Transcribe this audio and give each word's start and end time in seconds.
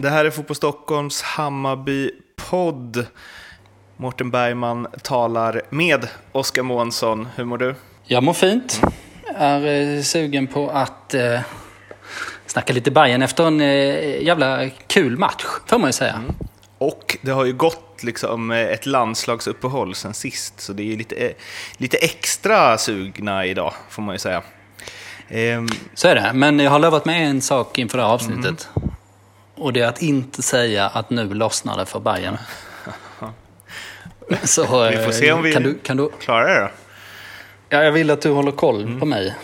Det 0.00 0.10
här 0.10 0.24
är 0.24 0.30
Fotboll 0.30 0.56
Stockholms 0.56 1.22
Hammarby-podd. 1.22 3.06
Mårten 3.96 4.30
Bergman 4.30 4.86
talar 5.02 5.62
med 5.70 6.08
Oskar 6.32 6.62
Månsson. 6.62 7.28
Hur 7.36 7.44
mår 7.44 7.58
du? 7.58 7.74
Jag 8.04 8.22
mår 8.22 8.32
fint. 8.32 8.80
Är 9.34 9.96
eh, 9.96 10.02
sugen 10.02 10.46
på 10.46 10.70
att 10.70 11.14
eh, 11.14 11.40
snacka 12.46 12.72
lite 12.72 12.90
Bayern 12.90 13.22
efter 13.22 13.46
en 13.46 13.60
eh, 13.60 14.22
jävla 14.22 14.70
kul 14.86 15.16
match, 15.16 15.44
får 15.66 15.78
man 15.78 15.88
ju 15.88 15.92
säga. 15.92 16.12
Mm. 16.12 16.34
Och 16.78 17.18
det 17.22 17.30
har 17.30 17.44
ju 17.44 17.52
gått 17.52 18.02
liksom 18.02 18.50
eh, 18.50 18.58
ett 18.58 18.86
landslagsuppehåll 18.86 19.94
sen 19.94 20.14
sist, 20.14 20.60
så 20.60 20.72
det 20.72 20.92
är 20.92 20.96
lite, 20.96 21.14
eh, 21.14 21.32
lite 21.76 21.96
extra 21.96 22.78
sugna 22.78 23.46
idag, 23.46 23.74
får 23.90 24.02
man 24.02 24.14
ju 24.14 24.18
säga. 24.18 24.42
Um, 25.30 25.68
så 25.94 26.08
är 26.08 26.14
det, 26.14 26.30
men 26.34 26.58
jag 26.58 26.70
har 26.70 26.78
lovat 26.78 27.04
mig 27.04 27.22
en 27.22 27.40
sak 27.40 27.78
inför 27.78 27.98
det 27.98 28.04
här 28.04 28.10
avsnittet. 28.10 28.68
Mm. 28.76 28.88
Och 29.58 29.72
det 29.72 29.80
är 29.80 29.86
att 29.86 30.02
inte 30.02 30.42
säga 30.42 30.86
att 30.86 31.10
nu 31.10 31.34
lossnar 31.34 31.76
det 31.76 31.86
för 31.86 32.00
Bayern. 32.00 32.38
Så, 34.42 34.90
vi 34.90 34.96
får 34.96 35.12
se 35.12 35.32
om 35.32 35.42
vi 35.42 35.52
kan 35.52 35.62
du, 35.62 35.78
kan 35.78 35.96
du... 35.96 36.10
klarar 36.20 36.54
det 36.54 36.60
då. 36.60 36.68
Ja, 37.68 37.82
jag 37.82 37.92
vill 37.92 38.10
att 38.10 38.20
du 38.20 38.30
håller 38.30 38.52
koll 38.52 38.82
mm. 38.82 39.00
på 39.00 39.06
mig. 39.06 39.34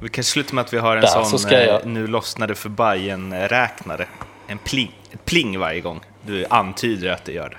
Vi 0.00 0.08
kan 0.08 0.24
sluta 0.24 0.54
med 0.54 0.62
att 0.62 0.72
vi 0.72 0.78
har 0.78 0.96
en 0.96 1.00
Där, 1.00 1.08
sån 1.08 1.38
så 1.38 1.54
jag... 1.54 1.86
nu 1.86 2.06
lossnade 2.06 2.54
för 2.54 2.68
Bayern 2.68 3.34
räknare 3.34 4.06
En 4.46 4.58
pling, 4.58 4.92
pling 5.24 5.58
varje 5.58 5.80
gång 5.80 6.00
du 6.26 6.46
antyder 6.50 7.10
att 7.10 7.24
det 7.24 7.32
gör 7.32 7.48
det. 7.48 7.56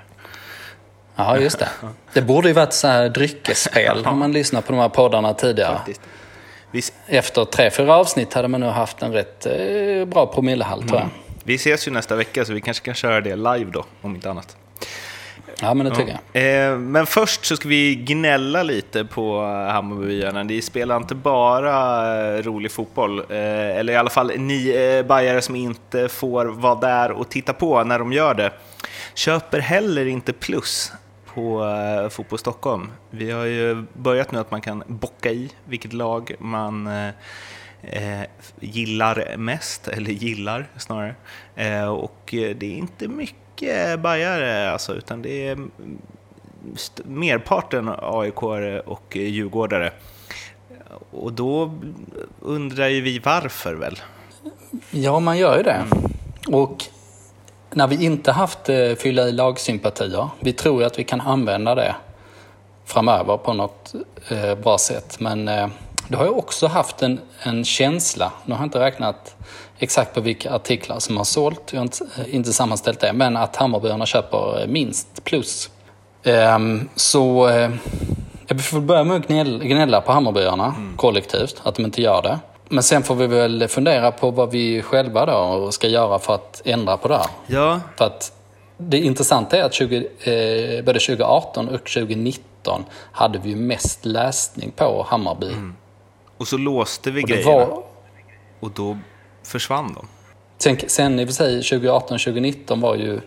Ja, 1.16 1.38
just 1.38 1.58
det. 1.58 1.68
Det 2.12 2.22
borde 2.22 2.48
ju 2.48 2.54
varit 2.54 2.72
så 2.72 2.88
här 2.88 3.08
dryckesspel 3.08 4.02
om 4.06 4.18
man 4.18 4.32
lyssnar 4.32 4.60
på 4.60 4.72
de 4.72 4.80
här 4.80 4.88
poddarna 4.88 5.34
tidigare. 5.34 5.78
Efter 7.06 7.44
tre, 7.44 7.70
fyra 7.70 7.96
avsnitt 7.96 8.34
hade 8.34 8.48
man 8.48 8.60
nog 8.60 8.70
haft 8.70 9.02
en 9.02 9.12
rätt 9.12 9.46
eh, 9.46 10.06
bra 10.06 10.26
promillehalt 10.26 10.82
mm. 10.82 10.88
tror 10.88 11.00
jag. 11.00 11.08
Vi 11.44 11.54
ses 11.54 11.88
ju 11.88 11.92
nästa 11.92 12.16
vecka 12.16 12.44
så 12.44 12.52
vi 12.52 12.60
kanske 12.60 12.84
kan 12.84 12.94
köra 12.94 13.20
det 13.20 13.36
live 13.36 13.70
då, 13.72 13.84
om 14.00 14.14
inte 14.14 14.30
annat. 14.30 14.56
Ja, 15.60 15.74
men 15.74 15.86
det 15.86 15.94
tycker 15.94 16.18
ja. 16.32 16.40
jag. 16.40 16.70
Eh, 16.72 16.78
men 16.78 17.06
först 17.06 17.44
så 17.44 17.56
ska 17.56 17.68
vi 17.68 17.94
gnälla 17.94 18.62
lite 18.62 19.04
på 19.04 19.40
Hammarbyarna. 19.44 20.44
De 20.44 20.62
spelar 20.62 20.96
inte 20.96 21.14
bara 21.14 21.74
eh, 22.36 22.42
rolig 22.42 22.72
fotboll, 22.72 23.18
eh, 23.18 23.26
eller 23.78 23.92
i 23.92 23.96
alla 23.96 24.10
fall 24.10 24.32
ni 24.36 25.02
bajare 25.08 25.42
som 25.42 25.56
inte 25.56 26.08
får 26.08 26.46
vara 26.46 26.74
där 26.74 27.10
och 27.12 27.28
titta 27.28 27.52
på 27.52 27.84
när 27.84 27.98
de 27.98 28.12
gör 28.12 28.34
det, 28.34 28.52
köper 29.14 29.58
heller 29.58 30.06
inte 30.06 30.32
plus 30.32 30.92
på 31.34 31.70
Fotboll 32.10 32.38
Stockholm. 32.38 32.90
Vi 33.10 33.30
har 33.30 33.44
ju 33.44 33.84
börjat 33.92 34.32
nu 34.32 34.38
att 34.38 34.50
man 34.50 34.60
kan 34.60 34.82
bocka 34.86 35.30
i 35.30 35.50
vilket 35.64 35.92
lag 35.92 36.34
man 36.38 36.88
eh, 37.86 38.20
gillar 38.60 39.36
mest, 39.36 39.88
eller 39.88 40.10
gillar 40.10 40.66
snarare. 40.76 41.14
Eh, 41.54 41.88
och 41.88 42.20
det 42.30 42.62
är 42.62 42.76
inte 42.76 43.08
mycket 43.08 44.00
bajare 44.00 44.70
alltså, 44.70 44.94
utan 44.94 45.22
det 45.22 45.48
är 45.48 45.58
merparten 47.04 47.88
aik 48.02 48.42
och 48.42 49.16
djurgårdare. 49.16 49.92
Och 51.10 51.32
då 51.32 51.74
undrar 52.40 52.88
ju 52.88 53.00
vi 53.00 53.18
varför 53.18 53.74
väl? 53.74 53.98
Ja, 54.90 55.20
man 55.20 55.38
gör 55.38 55.56
ju 55.56 55.62
det. 55.62 55.84
Och 56.46 56.84
när 57.70 57.86
vi 57.86 58.04
inte 58.04 58.32
haft 58.32 58.68
eh, 58.68 58.94
fylla 58.94 59.22
i 59.22 59.32
lagsympatier, 59.32 60.28
vi 60.40 60.52
tror 60.52 60.80
ju 60.80 60.86
att 60.86 60.98
vi 60.98 61.04
kan 61.04 61.20
använda 61.20 61.74
det 61.74 61.94
framöver 62.84 63.36
på 63.36 63.52
något 63.52 63.94
eh, 64.28 64.54
bra 64.54 64.78
sätt. 64.78 65.16
Men 65.20 65.48
eh, 65.48 65.68
då 66.08 66.18
har 66.18 66.24
jag 66.24 66.38
också 66.38 66.66
haft 66.66 67.02
en, 67.02 67.20
en 67.42 67.64
känsla, 67.64 68.32
nu 68.44 68.54
har 68.54 68.60
jag 68.60 68.66
inte 68.66 68.80
räknat 68.80 69.36
exakt 69.78 70.14
på 70.14 70.20
vilka 70.20 70.54
artiklar 70.54 70.98
som 70.98 71.16
har 71.16 71.24
sålt, 71.24 71.72
jag 71.72 71.78
har 71.78 71.84
inte, 71.84 72.04
inte 72.26 72.52
sammanställt 72.52 73.00
det, 73.00 73.12
men 73.12 73.36
att 73.36 73.56
Hammarbyarna 73.56 74.06
köper 74.06 74.66
minst 74.68 75.24
plus. 75.24 75.70
Um, 76.24 76.88
så 76.94 77.48
uh, 77.48 77.70
jag 78.46 78.64
får 78.64 78.80
börja 78.80 79.04
med 79.04 79.16
att 79.16 79.28
gnälla, 79.28 79.64
gnälla 79.64 80.00
på 80.00 80.12
Hammarbyarna 80.12 80.74
mm. 80.76 80.96
kollektivt, 80.96 81.60
att 81.62 81.74
de 81.74 81.84
inte 81.84 82.02
gör 82.02 82.22
det. 82.22 82.38
Men 82.68 82.82
sen 82.82 83.02
får 83.02 83.14
vi 83.14 83.26
väl 83.26 83.68
fundera 83.68 84.12
på 84.12 84.30
vad 84.30 84.50
vi 84.50 84.82
själva 84.82 85.26
då 85.26 85.72
ska 85.72 85.88
göra 85.88 86.18
för 86.18 86.34
att 86.34 86.62
ändra 86.64 86.96
på 86.96 87.08
det 87.08 87.16
här. 87.16 87.26
Ja. 87.46 87.80
För 87.96 88.04
att 88.04 88.32
det 88.76 88.98
intressanta 88.98 89.56
är 89.56 89.62
att 89.62 89.74
20, 89.74 89.96
eh, 89.96 90.84
både 90.84 91.00
2018 91.00 91.68
och 91.68 91.84
2019 91.84 92.84
hade 93.12 93.38
vi 93.38 93.54
mest 93.54 94.04
läsning 94.04 94.70
på 94.70 95.06
Hammarby. 95.08 95.46
Mm. 95.46 95.76
Och 96.36 96.48
så 96.48 96.56
låste 96.56 97.10
vi 97.10 97.24
och 97.24 97.28
grejerna. 97.28 97.52
Var... 97.52 97.82
Och 98.60 98.70
då 98.70 98.98
försvann 99.42 99.94
de. 99.94 100.06
Sen, 100.58 100.78
sen 100.86 101.20
i 101.20 101.24
och 101.24 101.28
för 101.28 101.34
sig 101.34 101.60
2018-2019 101.60 102.80
var 102.80 102.94
ju 102.94 103.20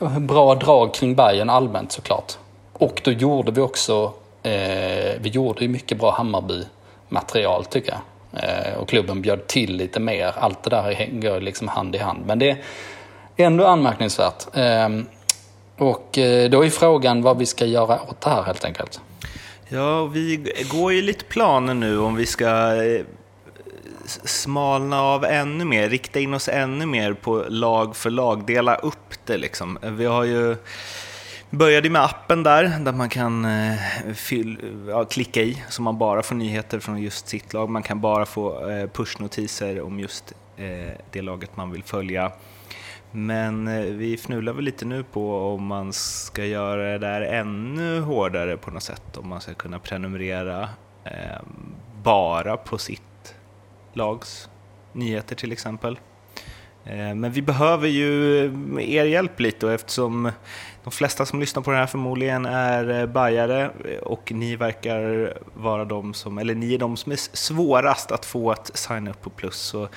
eh, 0.00 0.18
bra 0.18 0.54
drag 0.54 0.94
kring 0.94 1.14
Bayern 1.14 1.50
allmänt 1.50 1.92
såklart. 1.92 2.38
Och 2.72 3.00
då 3.04 3.12
gjorde 3.12 3.52
vi 3.52 3.60
också, 3.60 4.12
eh, 4.42 4.52
vi 5.20 5.30
gjorde 5.32 5.62
ju 5.62 5.68
mycket 5.68 5.98
bra 5.98 6.10
Hammarby-material 6.10 7.64
tycker 7.64 7.92
jag. 7.92 8.00
Eh, 8.32 8.74
och 8.74 8.88
klubben 8.88 9.22
bjöd 9.22 9.46
till 9.46 9.76
lite 9.76 10.00
mer. 10.00 10.34
Allt 10.38 10.62
det 10.62 10.70
där 10.70 11.08
går 11.12 11.40
liksom 11.40 11.68
hand 11.68 11.94
i 11.94 11.98
hand. 11.98 12.26
Men 12.26 12.38
det 12.38 12.50
är 13.36 13.46
ändå 13.46 13.66
anmärkningsvärt. 13.66 14.56
Eh, 14.56 14.88
och 15.78 16.18
eh, 16.18 16.50
då 16.50 16.64
är 16.64 16.70
frågan 16.70 17.22
vad 17.22 17.38
vi 17.38 17.46
ska 17.46 17.66
göra 17.66 18.02
åt 18.02 18.20
det 18.20 18.30
här 18.30 18.42
helt 18.42 18.64
enkelt. 18.64 19.00
Ja, 19.72 20.06
vi 20.06 20.52
går 20.70 20.92
ju 20.92 21.02
lite 21.02 21.24
planer 21.24 21.74
nu 21.74 21.98
om 21.98 22.14
vi 22.14 22.26
ska 22.26 22.74
eh, 22.84 23.04
smalna 24.24 25.02
av 25.02 25.24
ännu 25.24 25.64
mer, 25.64 25.88
rikta 25.88 26.20
in 26.20 26.34
oss 26.34 26.48
ännu 26.48 26.86
mer 26.86 27.12
på 27.12 27.44
lag 27.48 27.96
för 27.96 28.10
lag, 28.10 28.46
dela 28.46 28.74
upp 28.74 29.26
det 29.26 29.36
liksom. 29.36 29.78
Vi 29.82 30.04
har 30.04 30.24
ju 30.24 30.56
började 31.50 31.90
med 31.90 32.04
appen 32.04 32.42
där, 32.42 32.78
där 32.80 32.92
man 32.92 33.08
kan 33.08 33.44
eh, 33.44 33.74
fyll, 34.14 34.58
ja, 34.88 35.04
klicka 35.04 35.42
i 35.42 35.62
så 35.68 35.82
man 35.82 35.98
bara 35.98 36.22
får 36.22 36.34
nyheter 36.34 36.80
från 36.80 37.02
just 37.02 37.28
sitt 37.28 37.52
lag. 37.52 37.70
Man 37.70 37.82
kan 37.82 38.00
bara 38.00 38.26
få 38.26 38.70
eh, 38.70 38.86
pushnotiser 38.86 39.80
om 39.80 40.00
just 40.00 40.32
det 41.10 41.22
laget 41.22 41.56
man 41.56 41.70
vill 41.70 41.82
följa. 41.82 42.32
Men 43.12 43.68
eh, 43.68 43.84
vi 43.84 44.16
fnular 44.16 44.52
väl 44.52 44.64
lite 44.64 44.84
nu 44.84 45.02
på 45.02 45.54
om 45.54 45.66
man 45.66 45.92
ska 45.92 46.44
göra 46.44 46.82
det 46.82 46.98
där 46.98 47.20
ännu 47.20 48.00
hårdare 48.00 48.56
på 48.56 48.70
något 48.70 48.82
sätt. 48.82 49.16
Om 49.16 49.28
man 49.28 49.40
ska 49.40 49.54
kunna 49.54 49.78
prenumerera 49.78 50.68
eh, 51.04 51.42
bara 52.02 52.56
på 52.56 52.78
sitt 52.78 53.34
lags 53.92 54.48
nyheter 54.92 55.36
till 55.36 55.52
exempel. 55.52 55.98
Eh, 56.84 57.14
men 57.14 57.32
vi 57.32 57.42
behöver 57.42 57.88
ju 57.88 58.44
eh, 58.44 58.94
er 58.94 59.04
hjälp 59.04 59.40
lite 59.40 59.66
och 59.66 59.72
eftersom 59.72 60.32
de 60.84 60.90
flesta 60.90 61.26
som 61.26 61.40
lyssnar 61.40 61.62
på 61.62 61.70
det 61.70 61.76
här 61.76 61.86
förmodligen 61.86 62.46
är 62.46 63.00
eh, 63.00 63.06
bajare 63.06 63.70
och 64.02 64.32
ni 64.32 64.56
verkar 64.56 65.32
vara 65.54 65.84
de 65.84 66.14
som, 66.14 66.38
eller 66.38 66.54
ni 66.54 66.74
är 66.74 66.78
de 66.78 66.96
som 66.96 67.12
är 67.12 67.36
svårast 67.36 68.12
att 68.12 68.24
få 68.24 68.50
att 68.50 68.76
signa 68.76 69.10
upp 69.10 69.22
på 69.22 69.30
plus. 69.30 69.56
Så 69.56 69.88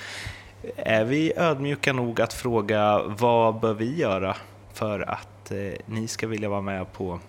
är 0.76 1.04
vi 1.04 1.32
ödmjuka 1.36 1.92
nog 1.92 2.20
att 2.20 2.32
fråga 2.32 3.02
vad 3.02 3.60
bör 3.60 3.74
vi 3.74 3.96
göra 3.96 4.36
för 4.72 5.10
att 5.10 5.50
eh, 5.50 5.56
ni 5.86 6.08
ska 6.08 6.26
vilja 6.26 6.48
vara 6.48 6.60
med 6.60 6.92
på 6.92 7.20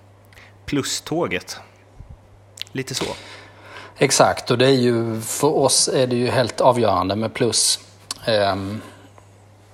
pluståget? 0.66 1.58
Lite 2.72 2.96
så. 2.96 3.06
Exakt, 3.98 4.52
och 4.52 4.58
det 4.58 4.66
är 4.66 4.78
ju 4.82 5.22
för 5.22 5.56
oss 5.56 5.88
är 5.88 6.08
det 6.08 6.16
ju 6.16 6.28
helt 6.28 6.62
avgörande 6.62 7.16
med 7.16 7.34
plus. 7.34 7.80
Um, 8.28 8.82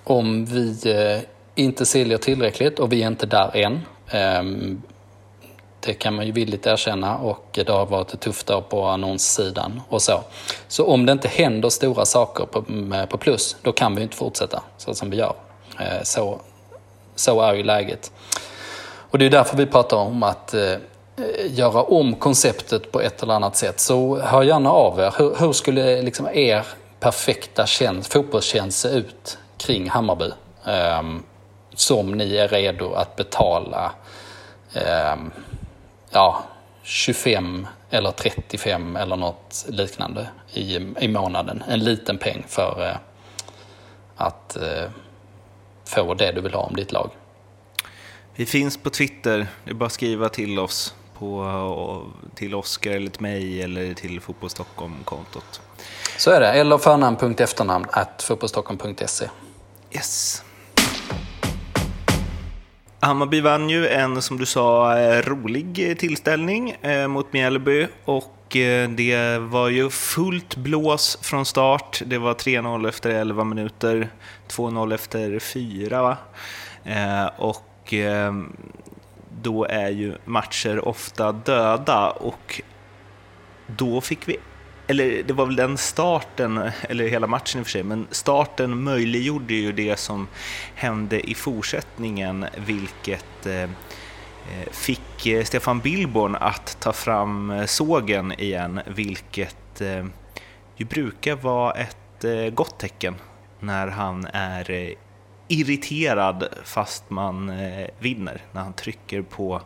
om 0.03 0.45
vi 0.45 0.93
uh, 0.93 1.21
inte 1.55 1.85
säljer 1.85 2.17
tillräckligt 2.17 2.79
och 2.79 2.91
vi 2.91 3.03
är 3.03 3.07
inte 3.07 3.25
där 3.25 3.55
än. 3.55 3.79
Ehm, 4.07 4.81
det 5.85 5.93
kan 5.93 6.15
man 6.15 6.25
ju 6.25 6.31
villigt 6.31 6.67
erkänna 6.67 7.17
och 7.17 7.45
det 7.51 7.69
har 7.69 7.85
varit 7.85 8.19
tufft 8.19 8.49
år 8.49 8.61
på 8.61 8.85
annonssidan 8.85 9.81
och 9.89 10.01
så. 10.01 10.21
Så 10.67 10.85
om 10.85 11.05
det 11.05 11.11
inte 11.11 11.27
händer 11.27 11.69
stora 11.69 12.05
saker 12.05 12.45
på, 12.45 12.63
på 13.09 13.17
plus, 13.17 13.55
då 13.61 13.71
kan 13.71 13.95
vi 13.95 14.01
inte 14.03 14.15
fortsätta 14.15 14.63
så 14.77 14.93
som 14.93 15.09
vi 15.09 15.17
gör. 15.17 15.33
Eh, 15.79 16.03
så, 16.03 16.39
så 17.15 17.41
är 17.41 17.53
ju 17.53 17.63
läget. 17.63 18.11
Och 19.11 19.17
det 19.17 19.25
är 19.25 19.29
därför 19.29 19.57
vi 19.57 19.65
pratar 19.65 19.97
om 19.97 20.23
att 20.23 20.53
eh, 20.53 20.73
göra 21.45 21.83
om 21.83 22.15
konceptet 22.15 22.91
på 22.91 23.01
ett 23.01 23.23
eller 23.23 23.33
annat 23.33 23.55
sätt. 23.55 23.79
Så 23.79 24.19
hör 24.19 24.43
gärna 24.43 24.71
av 24.71 24.99
er. 24.99 25.13
Hur, 25.17 25.35
hur 25.39 25.53
skulle 25.53 26.01
liksom 26.01 26.27
er 26.33 26.65
perfekta 26.99 27.65
tjänst, 27.65 28.13
fotbollstjänst 28.13 28.79
se 28.79 28.89
ut 28.89 29.37
kring 29.57 29.89
Hammarby? 29.89 30.31
Um, 30.99 31.23
som 31.73 32.11
ni 32.11 32.35
är 32.35 32.47
redo 32.47 32.93
att 32.93 33.15
betala 33.15 33.91
um, 35.13 35.31
ja, 36.11 36.43
25 36.83 37.67
eller 37.89 38.11
35 38.11 38.95
eller 38.95 39.15
något 39.15 39.65
liknande 39.67 40.27
i, 40.53 40.75
i 40.99 41.07
månaden. 41.07 41.63
En 41.67 41.79
liten 41.79 42.17
peng 42.17 42.45
för 42.47 42.87
eh, 42.89 42.95
att 44.15 44.55
eh, 44.55 44.89
få 45.85 46.13
det 46.13 46.31
du 46.31 46.41
vill 46.41 46.53
ha 46.53 46.61
om 46.61 46.75
ditt 46.75 46.91
lag. 46.91 47.09
Vi 48.35 48.45
finns 48.45 48.77
på 48.77 48.89
Twitter, 48.89 49.47
det 49.63 49.71
är 49.71 49.75
bara 49.75 49.85
att 49.85 49.91
skriva 49.91 50.29
till 50.29 50.59
oss 50.59 50.95
på, 51.17 52.05
till 52.35 52.55
Oskar 52.55 52.91
eller 52.91 53.09
till 53.09 53.21
mig 53.21 53.61
eller 53.61 53.93
till 53.93 54.21
Fotboll 54.21 54.49
Stockholm-kontot. 54.49 55.61
Så 56.17 56.31
är 56.31 56.39
det, 56.39 56.47
eller 56.47 56.77
förnamn.efternamn 56.77 57.85
at 57.91 58.23
fotbollstockholm.se. 58.23 59.29
Yes. 59.91 60.43
Hammarby 63.03 63.41
vann 63.41 63.69
ju 63.69 63.87
en, 63.87 64.21
som 64.21 64.37
du 64.37 64.45
sa, 64.45 64.97
eh, 64.97 65.21
rolig 65.21 65.97
tillställning 65.99 66.71
eh, 66.81 67.07
mot 67.07 67.33
Mjällby 67.33 67.87
och 68.05 68.55
eh, 68.55 68.89
det 68.89 69.37
var 69.37 69.69
ju 69.69 69.89
fullt 69.89 70.55
blås 70.55 71.17
från 71.21 71.45
start. 71.45 72.01
Det 72.05 72.17
var 72.17 72.33
3-0 72.33 72.89
efter 72.89 73.09
11 73.09 73.43
minuter, 73.43 74.09
2-0 74.49 74.93
efter 74.93 75.39
4 75.39 76.01
va? 76.01 76.17
Och 77.37 77.93
då 79.41 79.65
är 79.65 79.89
ju 79.89 80.15
matcher 80.25 80.87
ofta 80.87 81.31
döda 81.31 82.09
och 82.09 82.61
då 83.67 84.01
fick 84.01 84.29
vi 84.29 84.37
eller 84.91 85.23
det 85.23 85.33
var 85.33 85.45
väl 85.45 85.55
den 85.55 85.77
starten, 85.77 86.71
eller 86.89 87.07
hela 87.07 87.27
matchen 87.27 87.59
i 87.59 87.63
och 87.63 87.67
för 87.67 87.71
sig, 87.71 87.83
men 87.83 88.07
starten 88.11 88.83
möjliggjorde 88.83 89.53
ju 89.53 89.71
det 89.71 89.99
som 89.99 90.27
hände 90.75 91.29
i 91.29 91.35
fortsättningen, 91.35 92.45
vilket 92.57 93.45
eh, 93.45 93.69
fick 94.71 95.25
eh, 95.25 95.43
Stefan 95.43 95.79
Billborn 95.79 96.35
att 96.35 96.77
ta 96.79 96.93
fram 96.93 97.51
eh, 97.51 97.65
sågen 97.65 98.31
igen, 98.31 98.81
vilket 98.87 99.81
eh, 99.81 100.05
ju 100.75 100.85
brukar 100.85 101.35
vara 101.35 101.73
ett 101.73 101.97
gott 102.53 102.79
tecken 102.79 103.15
när 103.59 103.87
han 103.87 104.27
är 104.33 104.93
irriterad 105.47 106.47
fast 106.63 107.09
man 107.09 107.51
vinner, 107.99 108.41
när 108.51 108.61
han 108.61 108.73
trycker 108.73 109.21
på 109.21 109.61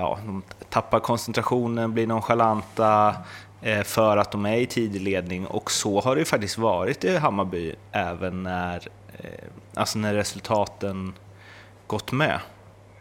Ja, 0.00 0.18
de 0.26 0.42
tappar 0.70 1.00
koncentrationen, 1.00 1.94
blir 1.94 2.06
nonchalanta, 2.06 3.14
Eh, 3.64 3.82
för 3.82 4.16
att 4.16 4.30
de 4.30 4.46
är 4.46 4.56
i 4.56 4.66
tidig 4.66 5.00
ledning 5.02 5.46
och 5.46 5.70
så 5.70 6.00
har 6.00 6.16
det 6.16 6.24
faktiskt 6.24 6.58
varit 6.58 7.04
i 7.04 7.16
Hammarby 7.16 7.74
även 7.92 8.42
när, 8.42 8.88
eh, 9.18 9.44
alltså 9.74 9.98
när 9.98 10.14
resultaten 10.14 11.14
gått 11.86 12.12
med. 12.12 12.40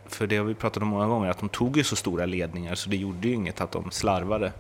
För 0.05 0.27
det 0.27 0.37
har 0.37 0.45
vi 0.45 0.53
pratat 0.53 0.83
om 0.83 0.89
många 0.89 1.07
gånger, 1.07 1.29
att 1.29 1.39
de 1.39 1.49
tog 1.49 1.77
ju 1.77 1.83
så 1.83 1.95
stora 1.95 2.25
ledningar 2.25 2.75
så 2.75 2.89
det 2.89 2.95
gjorde 2.95 3.27
ju 3.27 3.33
inget 3.33 3.61
att 3.61 3.71
de 3.71 3.91
slarvade 3.91 4.51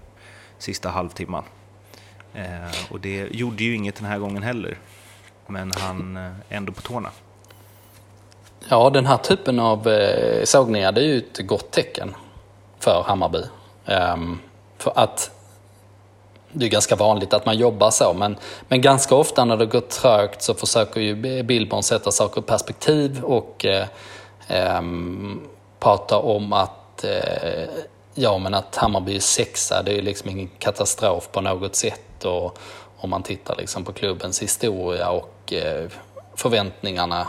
sista 0.57 0.89
halvtimman. 0.89 1.43
Eh, 2.33 2.91
och 2.91 2.99
det 2.99 3.27
gjorde 3.31 3.63
ju 3.63 3.75
inget 3.75 3.95
den 3.95 4.05
här 4.05 4.19
gången 4.19 4.43
heller. 4.43 4.77
Men 5.47 5.71
han 5.75 6.17
är 6.17 6.35
ändå 6.49 6.71
på 6.71 6.81
tårna. 6.81 7.09
Ja, 8.69 8.89
den 8.89 9.05
här 9.05 9.17
typen 9.17 9.59
av 9.59 9.87
sågningar 10.43 10.91
det 10.91 11.01
är 11.01 11.05
ju 11.05 11.17
ett 11.17 11.47
gott 11.47 11.71
tecken 11.71 12.15
för 12.79 13.03
Hammarby. 13.07 13.43
Ehm, 13.85 14.39
för 14.77 14.93
att 14.95 15.31
det 16.53 16.65
är 16.65 16.69
ganska 16.69 16.95
vanligt 16.95 17.33
att 17.33 17.45
man 17.45 17.57
jobbar 17.57 17.91
så, 17.91 18.13
men, 18.13 18.37
men 18.67 18.81
ganska 18.81 19.15
ofta 19.15 19.45
när 19.45 19.57
det 19.57 19.65
går 19.65 19.81
trögt 19.81 20.41
så 20.41 20.53
försöker 20.53 21.01
ju 21.01 21.43
Billborn 21.43 21.83
sätta 21.83 22.11
saker 22.11 22.41
i 22.41 22.43
perspektiv 22.43 23.23
och 23.23 23.65
eh, 23.65 23.87
eh, 24.47 24.81
prata 25.79 26.17
om 26.17 26.53
att, 26.53 27.03
eh, 27.03 27.69
ja, 28.13 28.37
men 28.37 28.53
att 28.53 28.75
Hammarby 28.75 29.15
är 29.15 29.19
sexa, 29.19 29.83
det 29.83 29.97
är 29.97 30.01
liksom 30.01 30.29
ingen 30.29 30.49
katastrof 30.59 31.29
på 31.31 31.41
något 31.41 31.75
sätt. 31.75 32.25
Och 32.25 32.59
om 32.97 33.09
man 33.09 33.23
tittar 33.23 33.55
liksom 33.55 33.83
på 33.83 33.93
klubbens 33.93 34.41
historia 34.41 35.09
och 35.09 35.53
eh, 35.53 35.89
förväntningarna 36.35 37.27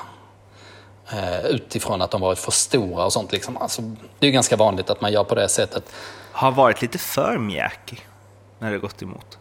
eh, 1.12 1.47
utifrån 1.47 2.03
att 2.03 2.11
de 2.11 2.21
varit 2.21 2.38
för 2.38 2.53
stora 2.53 3.05
och 3.05 3.12
sånt. 3.12 3.32
Liksom. 3.32 3.56
Alltså, 3.56 3.82
det 4.19 4.26
är 4.26 4.31
ganska 4.31 4.56
vanligt 4.56 4.91
att 4.91 5.00
man 5.00 5.12
gör 5.12 5.25
på 5.25 5.35
det 5.35 5.49
sättet. 5.49 5.85
Har 6.32 6.50
varit 6.50 6.82
lite 6.82 6.99
för 6.99 7.38
mjäkig 7.38 8.06
när 8.64 8.72
det 8.72 8.78
gått 8.78 9.02
emot? 9.02 9.38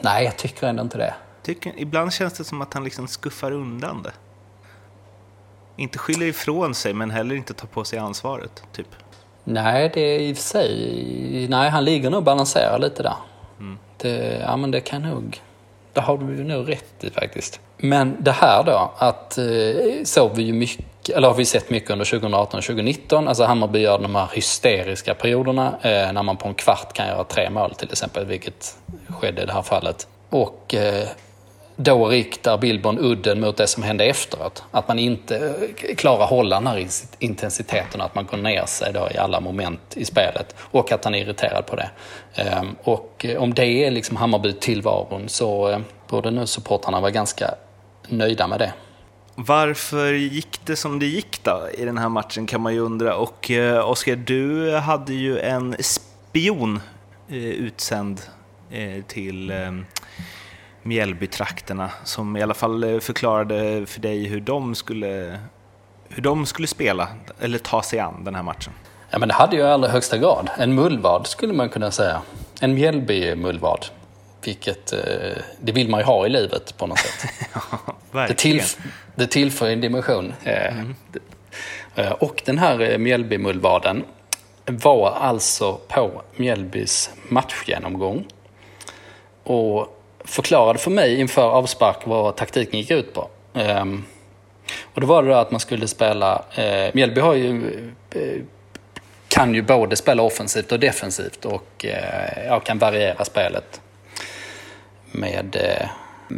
Nej, 0.00 0.24
jag 0.24 0.36
tycker 0.36 0.66
ändå 0.66 0.82
inte 0.82 0.98
det. 0.98 1.14
Tycker, 1.42 1.72
ibland 1.76 2.12
känns 2.12 2.32
det 2.32 2.44
som 2.44 2.62
att 2.62 2.74
han 2.74 2.84
liksom 2.84 3.08
skuffar 3.08 3.52
undan 3.52 4.02
det. 4.02 4.12
Inte 5.76 5.98
skyller 5.98 6.26
ifrån 6.26 6.74
sig, 6.74 6.94
men 6.94 7.10
heller 7.10 7.34
inte 7.34 7.54
tar 7.54 7.68
på 7.68 7.84
sig 7.84 7.98
ansvaret, 7.98 8.62
typ. 8.72 8.86
Nej, 9.44 9.90
det 9.94 10.00
är 10.00 10.20
i 10.20 10.32
och 10.32 10.36
för 10.36 10.42
sig... 10.42 11.46
Nej, 11.50 11.70
han 11.70 11.84
ligger 11.84 12.10
nog 12.10 12.18
och 12.18 12.24
balanserar 12.24 12.78
lite 12.78 13.02
där. 13.02 13.16
Mm. 13.58 13.78
Det, 13.96 14.38
ja, 14.46 14.56
men 14.56 14.70
det 14.70 14.80
kan 14.80 15.02
nog... 15.02 15.40
Det 15.92 16.00
har 16.00 16.18
du 16.18 16.44
nog 16.44 16.68
rätt 16.68 17.04
i 17.04 17.10
faktiskt. 17.10 17.60
Men 17.76 18.16
det 18.20 18.32
här 18.32 18.64
då, 18.64 18.92
att 18.98 19.38
eh, 19.38 19.44
såg 20.04 20.34
vi 20.34 20.42
ju 20.42 20.52
mycket 20.52 20.97
eller 21.08 21.28
har 21.28 21.34
vi 21.34 21.44
sett 21.44 21.70
mycket 21.70 21.90
under 21.90 22.04
2018 22.04 22.58
och 22.58 22.64
2019. 22.64 23.28
Alltså 23.28 23.44
Hammarby 23.44 23.78
gör 23.78 23.98
de 23.98 24.14
här 24.14 24.28
hysteriska 24.32 25.14
perioderna 25.14 25.74
eh, 25.82 26.12
när 26.12 26.22
man 26.22 26.36
på 26.36 26.48
en 26.48 26.54
kvart 26.54 26.92
kan 26.92 27.06
göra 27.06 27.24
tre 27.24 27.50
mål 27.50 27.74
till 27.74 27.92
exempel, 27.92 28.26
vilket 28.26 28.76
skedde 29.08 29.42
i 29.42 29.46
det 29.46 29.52
här 29.52 29.62
fallet. 29.62 30.06
Och 30.30 30.74
eh, 30.74 31.08
då 31.80 32.08
riktar 32.08 32.58
Billborn 32.58 32.98
udden 32.98 33.40
mot 33.40 33.56
det 33.56 33.66
som 33.66 33.82
hände 33.82 34.04
efteråt. 34.04 34.62
Att 34.70 34.88
man 34.88 34.98
inte 34.98 35.36
eh, 35.36 35.94
klarar 35.96 36.26
hålla 36.26 36.56
den 36.56 36.66
här 36.66 36.86
intensiteten, 37.18 38.00
att 38.00 38.14
man 38.14 38.26
går 38.26 38.36
ner 38.36 38.66
sig 38.66 38.92
då 38.92 39.08
i 39.14 39.18
alla 39.18 39.40
moment 39.40 39.96
i 39.96 40.04
spelet 40.04 40.54
och 40.58 40.92
att 40.92 41.04
han 41.04 41.14
är 41.14 41.18
irriterad 41.18 41.66
på 41.66 41.76
det. 41.76 41.90
Ehm, 42.34 42.76
och 42.82 43.24
eh, 43.28 43.42
om 43.42 43.54
det 43.54 43.66
är 43.66 43.90
liksom 43.90 44.16
Hammarby-tillvaron 44.16 45.28
så 45.28 45.68
eh, 45.68 45.78
borde 46.08 46.30
nu 46.30 46.46
supportrarna 46.46 47.00
vara 47.00 47.10
ganska 47.10 47.54
nöjda 48.08 48.46
med 48.46 48.58
det. 48.58 48.72
Varför 49.40 50.12
gick 50.12 50.60
det 50.64 50.76
som 50.76 50.98
det 50.98 51.06
gick 51.06 51.44
då 51.44 51.68
i 51.74 51.84
den 51.84 51.98
här 51.98 52.08
matchen 52.08 52.46
kan 52.46 52.60
man 52.60 52.74
ju 52.74 52.80
undra. 52.80 53.16
Och 53.16 53.50
eh, 53.50 53.90
Oskar, 53.90 54.16
du 54.16 54.74
hade 54.76 55.14
ju 55.14 55.38
en 55.38 55.76
spion 55.80 56.80
eh, 57.28 57.36
utsänd 57.36 58.20
eh, 58.70 59.04
till 59.04 59.50
eh, 59.50 59.72
Mjällbytrakterna 60.82 61.90
som 62.04 62.36
i 62.36 62.42
alla 62.42 62.54
fall 62.54 62.84
eh, 62.84 62.98
förklarade 62.98 63.86
för 63.86 64.00
dig 64.00 64.26
hur 64.26 64.40
de 64.40 64.74
skulle 64.74 65.38
hur 66.08 66.22
de 66.22 66.46
skulle 66.46 66.68
spela, 66.68 67.08
eller 67.40 67.58
ta 67.58 67.82
sig 67.82 67.98
an 67.98 68.24
den 68.24 68.34
här 68.34 68.42
matchen. 68.42 68.72
Ja, 69.10 69.18
men 69.18 69.28
det 69.28 69.34
hade 69.34 69.56
ju 69.56 69.62
i 69.62 69.64
allra 69.64 69.88
högsta 69.88 70.18
grad. 70.18 70.50
En 70.58 70.74
mullvad 70.74 71.26
skulle 71.26 71.52
man 71.52 71.68
kunna 71.68 71.90
säga. 71.90 72.22
En 72.60 72.74
Mjällby-mullvad. 72.74 73.86
Vilket, 74.44 74.92
eh, 74.92 75.42
det 75.60 75.72
vill 75.72 75.88
man 75.88 76.00
ju 76.00 76.06
ha 76.06 76.26
i 76.26 76.28
livet 76.28 76.78
på 76.78 76.86
något 76.86 76.98
sätt. 76.98 77.30
ja, 77.54 77.60
det, 78.12 78.34
tillf 78.34 78.76
det 79.14 79.26
tillför 79.26 79.68
en 79.68 79.80
dimension. 79.80 80.34
Eh, 80.44 80.78
mm. 80.78 80.94
Och 82.18 82.42
den 82.44 82.58
här 82.58 82.98
Mjällby-mullvaden 82.98 84.04
var 84.66 85.10
alltså 85.10 85.80
på 85.88 86.22
Mjällbys 86.36 87.10
matchgenomgång 87.28 88.26
och 89.42 90.02
förklarade 90.24 90.78
för 90.78 90.90
mig 90.90 91.20
inför 91.20 91.50
avspark 91.50 91.96
vad 92.04 92.36
taktiken 92.36 92.80
gick 92.80 92.90
ut 92.90 93.14
på. 93.14 93.28
Ehm, 93.54 94.04
och 94.94 95.00
då 95.00 95.06
var 95.06 95.22
det 95.22 95.28
då 95.28 95.34
att 95.34 95.50
man 95.50 95.60
skulle 95.60 95.88
spela, 95.88 96.42
Mjällby 96.92 97.20
har 97.20 97.34
ju 97.34 97.72
kan 99.28 99.54
ju 99.54 99.62
både 99.62 99.96
spela 99.96 100.22
offensivt 100.22 100.72
och 100.72 100.80
defensivt 100.80 101.44
och 101.44 101.86
ja, 102.46 102.60
kan 102.60 102.78
variera 102.78 103.24
spelet 103.24 103.80
med 105.12 105.56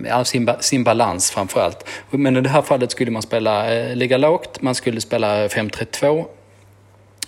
ja, 0.05 0.25
sin, 0.25 0.51
sin 0.61 0.85
balans 0.85 1.31
framförallt. 1.31 1.89
Men 2.11 2.37
i 2.37 2.41
det 2.41 2.49
här 2.49 2.63
fallet 2.63 2.91
skulle 2.91 3.11
man 3.11 3.23
spela, 3.23 3.75
eh, 3.75 3.97
ligga 3.97 4.19
lågt, 4.19 4.63
man 4.63 4.75
skulle 4.75 5.01
spela 5.01 5.49
5-3-2. 5.49 6.25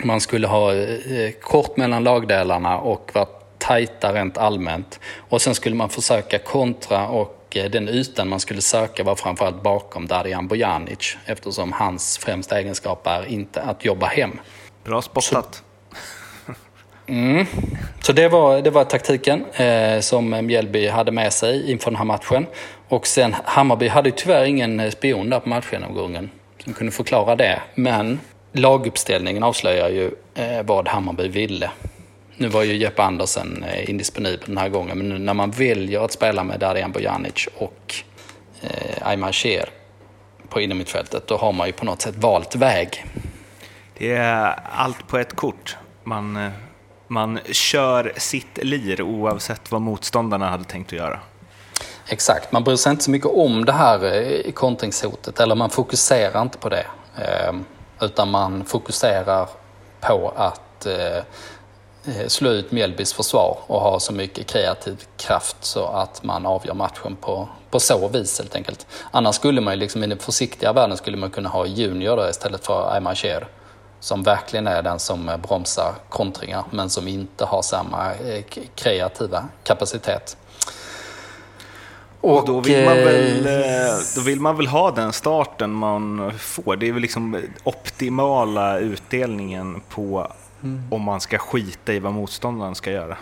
Man 0.04 0.20
skulle 0.20 0.46
ha 0.46 0.74
eh, 0.74 1.30
kort 1.40 1.76
mellan 1.76 2.04
lagdelarna 2.04 2.78
och 2.78 3.10
vara 3.14 3.26
tajta 3.58 4.12
rent 4.12 4.38
allmänt. 4.38 5.00
Och 5.16 5.42
sen 5.42 5.54
skulle 5.54 5.76
man 5.76 5.88
försöka 5.88 6.38
kontra 6.38 7.08
och 7.08 7.56
eh, 7.56 7.70
den 7.70 7.88
ytan 7.88 8.28
man 8.28 8.40
skulle 8.40 8.62
söka 8.62 9.04
var 9.04 9.14
framförallt 9.14 9.62
bakom 9.62 10.06
Darijan 10.06 10.48
Bojanic 10.48 11.16
eftersom 11.26 11.72
hans 11.72 12.18
främsta 12.18 12.58
egenskap 12.58 13.06
är 13.06 13.26
inte 13.26 13.62
att 13.62 13.84
jobba 13.84 14.06
hem. 14.06 14.40
Bra 14.84 15.02
spottat. 15.02 15.54
Så, 15.54 15.71
Mm. 17.12 17.46
Så 18.00 18.12
det 18.12 18.28
var, 18.28 18.62
det 18.62 18.70
var 18.70 18.84
taktiken 18.84 19.44
eh, 19.54 20.00
som 20.00 20.46
Mjällby 20.46 20.88
hade 20.88 21.12
med 21.12 21.32
sig 21.32 21.70
inför 21.70 21.90
den 21.90 21.98
här 21.98 22.04
matchen. 22.04 22.46
Och 22.88 23.06
sen 23.06 23.34
Hammarby 23.44 23.88
hade 23.88 24.10
tyvärr 24.10 24.44
ingen 24.44 24.80
eh, 24.80 24.90
spion 24.90 25.30
där 25.30 25.40
på 25.40 25.48
matchgenomgången 25.48 26.30
som 26.64 26.72
kunde 26.72 26.92
förklara 26.92 27.36
det. 27.36 27.60
Men 27.74 28.20
laguppställningen 28.52 29.42
avslöjar 29.42 29.88
ju 29.88 30.10
eh, 30.34 30.62
vad 30.62 30.88
Hammarby 30.88 31.28
ville. 31.28 31.70
Nu 32.36 32.48
var 32.48 32.62
ju 32.62 32.76
Jeppe 32.76 33.02
Andersen 33.02 33.64
eh, 33.68 33.90
indisponibel 33.90 34.46
den 34.46 34.58
här 34.58 34.68
gången, 34.68 34.98
men 34.98 35.08
nu 35.08 35.18
när 35.18 35.34
man 35.34 35.50
väljer 35.50 36.04
att 36.04 36.12
spela 36.12 36.44
med 36.44 36.60
Darijan 36.60 36.92
Bojanic 36.92 37.48
och 37.58 37.94
eh, 38.62 39.08
Ayman 39.08 39.32
Sher 39.32 39.68
på 40.48 40.60
innermittfältet, 40.60 41.26
då 41.26 41.36
har 41.36 41.52
man 41.52 41.66
ju 41.66 41.72
på 41.72 41.84
något 41.84 42.02
sätt 42.02 42.16
valt 42.16 42.56
väg. 42.56 43.04
Det 43.98 44.12
är 44.12 44.58
allt 44.72 45.08
på 45.08 45.18
ett 45.18 45.36
kort. 45.36 45.76
Man 46.04 46.36
eh, 46.36 46.50
man 47.12 47.38
kör 47.50 48.12
sitt 48.16 48.58
lir 48.62 49.02
oavsett 49.02 49.72
vad 49.72 49.80
motståndarna 49.80 50.48
hade 50.48 50.64
tänkt 50.64 50.92
att 50.92 50.98
göra. 50.98 51.20
Exakt, 52.06 52.52
man 52.52 52.64
bryr 52.64 52.76
sig 52.76 52.90
inte 52.90 53.04
så 53.04 53.10
mycket 53.10 53.30
om 53.30 53.64
det 53.64 53.72
här 53.72 54.04
eh, 54.04 54.52
kontringshotet, 54.52 55.40
eller 55.40 55.54
man 55.54 55.70
fokuserar 55.70 56.42
inte 56.42 56.58
på 56.58 56.68
det. 56.68 56.86
Ehm, 57.16 57.64
utan 58.00 58.30
man 58.30 58.64
fokuserar 58.64 59.48
på 60.00 60.32
att 60.36 60.86
eh, 60.86 61.16
eh, 62.04 62.26
slå 62.26 62.50
ut 62.50 62.72
Mjällbys 62.72 63.12
försvar 63.12 63.58
och 63.66 63.80
ha 63.80 64.00
så 64.00 64.12
mycket 64.12 64.46
kreativ 64.46 65.04
kraft 65.16 65.56
så 65.60 65.84
att 65.84 66.22
man 66.22 66.46
avgör 66.46 66.74
matchen 66.74 67.16
på, 67.20 67.48
på 67.70 67.80
så 67.80 68.08
vis 68.08 68.38
helt 68.38 68.54
enkelt. 68.54 68.86
Annars 69.10 69.34
skulle 69.34 69.60
man 69.60 69.74
ju 69.74 69.80
liksom 69.80 70.04
i 70.04 70.06
den 70.06 70.18
försiktiga 70.18 70.72
världen 70.72 70.96
skulle 70.96 71.16
man 71.16 71.30
kunna 71.30 71.48
ha 71.48 71.66
Junior 71.66 72.16
då 72.16 72.28
istället 72.28 72.66
för 72.66 72.94
Ayman 72.94 73.16
Sher 73.16 73.48
som 74.02 74.22
verkligen 74.22 74.66
är 74.66 74.82
den 74.82 74.98
som 74.98 75.30
bromsar 75.48 75.94
kontringar 76.08 76.64
men 76.70 76.90
som 76.90 77.08
inte 77.08 77.44
har 77.44 77.62
samma 77.62 78.14
eh, 78.14 78.44
kreativa 78.74 79.44
kapacitet. 79.64 80.36
Och, 82.20 82.46
då, 82.46 82.60
vill 82.60 82.84
man 82.84 82.96
väl, 82.96 83.46
då 84.14 84.20
vill 84.20 84.40
man 84.40 84.56
väl 84.56 84.66
ha 84.66 84.90
den 84.90 85.12
starten 85.12 85.72
man 85.72 86.32
får. 86.38 86.76
Det 86.76 86.88
är 86.88 86.92
väl 86.92 87.02
liksom 87.02 87.42
optimala 87.64 88.78
utdelningen 88.78 89.82
på 89.88 90.32
mm. 90.62 90.88
om 90.90 91.02
man 91.02 91.20
ska 91.20 91.38
skita 91.38 91.92
i 91.92 91.98
vad 91.98 92.12
motståndaren 92.12 92.74
ska 92.74 92.90
göra. 92.90 93.16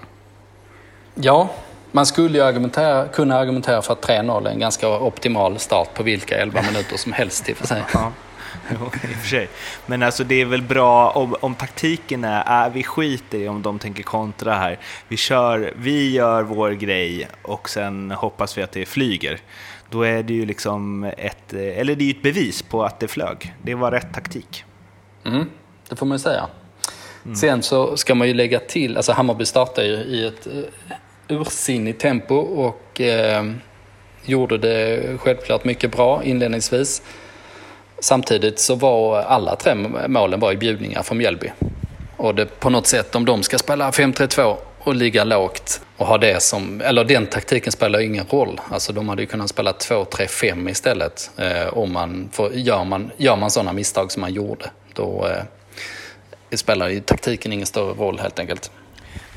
Ja, 1.15 1.49
man 1.93 2.07
skulle 2.07 2.39
ju 2.39 2.45
argumentera, 2.45 3.09
kunna 3.09 3.37
argumentera 3.37 3.83
för 3.83 3.93
att 3.93 4.07
3-0 4.07 4.47
är 4.47 4.51
en 4.51 4.59
ganska 4.59 4.89
optimal 4.89 5.59
start 5.59 5.95
på 5.95 6.03
vilka 6.03 6.37
11 6.37 6.63
minuter 6.73 6.97
som 6.97 7.13
helst 7.13 7.49
i 7.49 7.53
och 7.53 7.57
för 7.57 7.67
sig. 7.67 7.83
Ja. 7.95 8.13
Jo, 8.81 8.87
i 8.87 9.15
och 9.15 9.19
för 9.19 9.29
sig. 9.29 9.49
Men 9.87 10.03
alltså 10.03 10.25
det 10.25 10.41
är 10.41 10.45
väl 10.45 10.63
bra 10.63 11.11
om, 11.11 11.37
om 11.41 11.55
taktiken 11.55 12.25
är, 12.25 12.67
äh, 12.67 12.73
vi 12.73 12.83
skiter 12.83 13.39
i 13.39 13.49
om 13.49 13.63
de 13.63 13.79
tänker 13.79 14.03
kontra 14.03 14.55
här. 14.55 14.79
Vi, 15.09 15.17
kör, 15.17 15.73
vi 15.77 16.11
gör 16.11 16.43
vår 16.43 16.71
grej 16.71 17.29
och 17.43 17.69
sen 17.69 18.11
hoppas 18.11 18.59
vi 18.59 18.63
att 18.63 18.73
det 18.73 18.87
flyger. 18.87 19.41
Då 19.91 20.03
är 20.03 20.23
det 20.23 20.35
ju 20.35 20.47
liksom 20.47 21.05
ett, 21.05 21.53
eller 21.53 21.95
det 21.95 22.05
är 22.05 22.11
ett 22.11 22.23
bevis 22.23 22.63
på 22.63 22.85
att 22.85 23.01
det 23.01 23.09
flög. 23.09 23.55
Det 23.63 23.75
var 23.75 23.91
rätt 23.91 24.15
taktik. 24.15 24.65
Mm, 25.25 25.47
det 25.89 25.97
får 25.97 26.07
man 26.07 26.15
ju 26.15 26.23
säga. 26.23 26.47
Mm. 27.25 27.37
Sen 27.37 27.63
så 27.63 27.97
ska 27.97 28.15
man 28.15 28.29
ju 28.29 28.35
lägga 28.35 28.59
till, 28.59 28.97
alltså 28.97 29.13
Hammarby 29.13 29.45
startar 29.45 29.83
ju 29.83 29.93
i 29.93 30.27
ett 30.27 30.47
uh, 30.47 30.65
ursinnigt 31.29 32.01
tempo 32.01 32.35
och 32.35 33.01
uh, 33.01 33.53
gjorde 34.25 34.59
det 34.59 35.19
självklart 35.19 35.65
mycket 35.65 35.93
bra 35.93 36.25
inledningsvis. 36.25 37.03
Samtidigt 38.01 38.59
så 38.59 38.75
var 38.75 39.23
alla 39.23 39.57
tre 39.57 39.75
målen 40.09 40.41
var 40.41 40.53
i 40.53 40.57
bjudningar 40.57 41.03
från 41.03 41.19
Mjällby. 41.19 41.53
Och 42.17 42.35
det, 42.35 42.61
på 42.61 42.71
något 42.71 42.87
sätt, 42.87 43.15
om 43.15 43.25
de 43.25 43.43
ska 43.43 43.59
spela 43.59 43.91
5-3-2 43.91 44.57
och 44.79 44.95
ligga 44.95 45.25
lågt 45.25 45.81
och 45.97 46.07
ha 46.07 46.19
det 46.19 46.43
som, 46.43 46.81
eller 46.81 47.05
den 47.05 47.27
taktiken 47.27 47.73
spelar 47.73 48.01
ingen 48.01 48.27
roll. 48.27 48.61
Alltså 48.71 48.93
de 48.93 49.09
hade 49.09 49.23
ju 49.23 49.27
kunnat 49.27 49.49
spela 49.49 49.73
2-3-5 49.73 50.71
istället. 50.71 51.31
Eh, 51.37 51.79
om 51.79 51.93
man, 51.93 52.29
för 52.33 52.51
gör, 52.51 52.85
man, 52.85 53.11
gör 53.17 53.37
man 53.37 53.51
sådana 53.51 53.73
misstag 53.73 54.13
som 54.13 54.21
man 54.21 54.33
gjorde, 54.33 54.71
då 54.95 55.27
eh, 56.51 56.57
spelar 56.57 56.89
ju 56.89 57.01
taktiken 57.01 57.53
ingen 57.53 57.67
större 57.67 57.95
roll 57.95 58.19
helt 58.19 58.39
enkelt. 58.39 58.71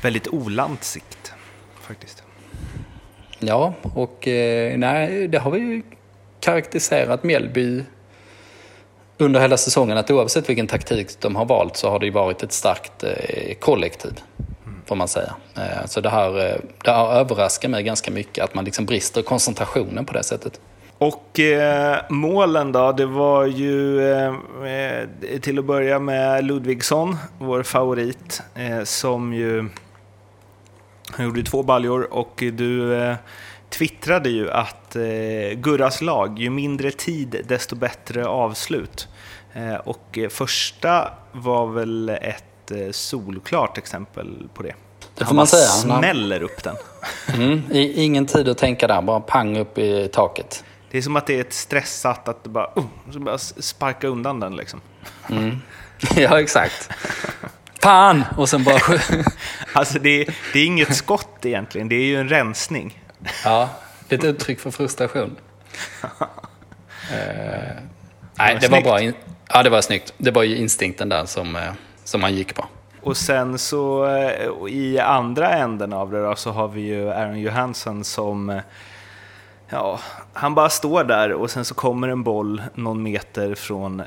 Väldigt 0.02 0.28
olandsigt 0.28 1.32
faktiskt. 1.80 2.22
Ja, 3.38 3.74
och 3.82 4.28
eh, 4.28 4.78
nej, 4.78 5.28
det 5.28 5.38
har 5.38 5.50
vi 5.50 5.58
ju 5.58 5.82
karaktäriserat 6.40 7.24
Mjällby 7.24 7.84
under 9.18 9.40
hela 9.40 9.56
säsongen 9.56 9.98
att 9.98 10.10
oavsett 10.10 10.48
vilken 10.48 10.66
taktik 10.66 11.20
de 11.20 11.36
har 11.36 11.44
valt 11.44 11.76
så 11.76 11.90
har 11.90 11.98
det 11.98 12.06
ju 12.06 12.12
varit 12.12 12.42
ett 12.42 12.52
starkt 12.52 13.04
eh, 13.04 13.54
kollektiv. 13.60 14.20
Får 14.86 14.96
man 14.96 15.08
säga. 15.08 15.34
Eh, 15.56 15.86
så 15.86 16.00
det 16.00 16.10
här, 16.10 16.50
eh, 16.50 16.56
det 16.84 16.90
har 16.90 17.12
överraskat 17.12 17.70
mig 17.70 17.82
ganska 17.82 18.10
mycket 18.10 18.44
att 18.44 18.54
man 18.54 18.64
liksom 18.64 18.84
brister 18.84 19.22
koncentrationen 19.22 20.04
på 20.04 20.12
det 20.12 20.22
sättet. 20.22 20.60
Och 20.98 21.40
eh, 21.40 21.96
målen 22.08 22.72
då, 22.72 22.92
det 22.92 23.06
var 23.06 23.46
ju 23.46 24.02
eh, 24.12 24.34
till 25.40 25.58
att 25.58 25.64
börja 25.64 25.98
med 25.98 26.44
Ludvigsson, 26.44 27.16
vår 27.38 27.62
favorit, 27.62 28.42
eh, 28.54 28.84
som 28.84 29.34
ju 29.34 29.68
han 31.10 31.26
gjorde 31.26 31.42
två 31.42 31.62
baljor 31.62 32.14
och 32.14 32.42
du 32.52 32.94
twittrade 33.78 34.28
ju 34.28 34.50
att 34.50 34.96
eh, 34.96 35.02
Gurras 35.54 36.00
lag, 36.00 36.38
ju 36.38 36.50
mindre 36.50 36.90
tid 36.90 37.44
desto 37.48 37.76
bättre 37.76 38.26
avslut. 38.26 39.08
Eh, 39.52 39.74
och 39.74 40.18
eh, 40.18 40.28
första 40.28 41.10
var 41.32 41.66
väl 41.66 42.08
ett 42.08 42.70
eh, 42.70 42.90
solklart 42.90 43.78
exempel 43.78 44.48
på 44.54 44.62
det. 44.62 44.74
Det 45.14 45.24
får 45.24 45.34
man 45.34 45.46
säga. 45.46 45.90
Han 45.90 46.00
smäller 46.00 46.42
upp 46.42 46.62
den. 46.62 46.76
Mm, 47.34 47.62
ingen 47.72 48.26
tid 48.26 48.48
att 48.48 48.58
tänka 48.58 48.86
där, 48.86 49.02
bara 49.02 49.20
pang 49.20 49.58
upp 49.58 49.78
i 49.78 50.08
taket. 50.12 50.64
Det 50.90 50.98
är 50.98 51.02
som 51.02 51.16
att 51.16 51.26
det 51.26 51.36
är 51.36 51.40
ett 51.40 51.52
stressat 51.52 52.28
att 52.28 52.44
bara, 52.44 52.70
uh, 52.76 53.18
bara 53.18 53.38
sparka 53.38 54.08
undan 54.08 54.40
den 54.40 54.56
liksom. 54.56 54.80
Mm. 55.30 55.60
Ja, 56.16 56.40
exakt. 56.40 56.90
Fan! 57.82 58.24
Och 58.36 58.48
sen 58.48 58.64
bara... 58.64 58.78
alltså 59.72 59.98
det 59.98 60.28
det 60.52 60.58
är 60.58 60.66
inget 60.66 60.96
skott 60.96 61.38
egentligen, 61.42 61.88
det 61.88 61.96
är 61.96 62.04
ju 62.04 62.20
en 62.20 62.28
rensning. 62.28 63.03
Ja, 63.44 63.68
det 64.08 64.14
är 64.14 64.18
ett 64.18 64.24
uttryck 64.24 64.60
för 64.60 64.70
frustration. 64.70 65.36
uh, 66.04 66.10
nej, 68.38 68.58
det 68.60 68.68
var 68.68 68.80
bra. 68.80 69.00
Ja, 69.48 69.62
det 69.62 69.70
var 69.70 69.80
snyggt. 69.80 70.14
Det 70.18 70.30
var 70.30 70.42
ju 70.42 70.56
instinkten 70.56 71.08
där 71.08 71.26
som, 71.26 71.56
uh, 71.56 71.62
som 72.04 72.22
han 72.22 72.34
gick 72.34 72.54
på. 72.54 72.64
Och 73.00 73.16
sen 73.16 73.58
så 73.58 74.06
uh, 74.06 74.68
i 74.68 74.98
andra 74.98 75.50
änden 75.52 75.92
av 75.92 76.10
det 76.10 76.22
då, 76.22 76.36
så 76.36 76.50
har 76.50 76.68
vi 76.68 76.80
ju 76.80 77.10
Aaron 77.10 77.40
Johansson 77.40 78.04
som 78.04 78.60
Ja, 79.68 80.00
han 80.32 80.54
bara 80.54 80.68
står 80.68 81.04
där 81.04 81.32
och 81.32 81.50
sen 81.50 81.64
så 81.64 81.74
kommer 81.74 82.08
en 82.08 82.22
boll 82.22 82.62
någon 82.74 83.02
meter 83.02 83.54
från 83.54 84.02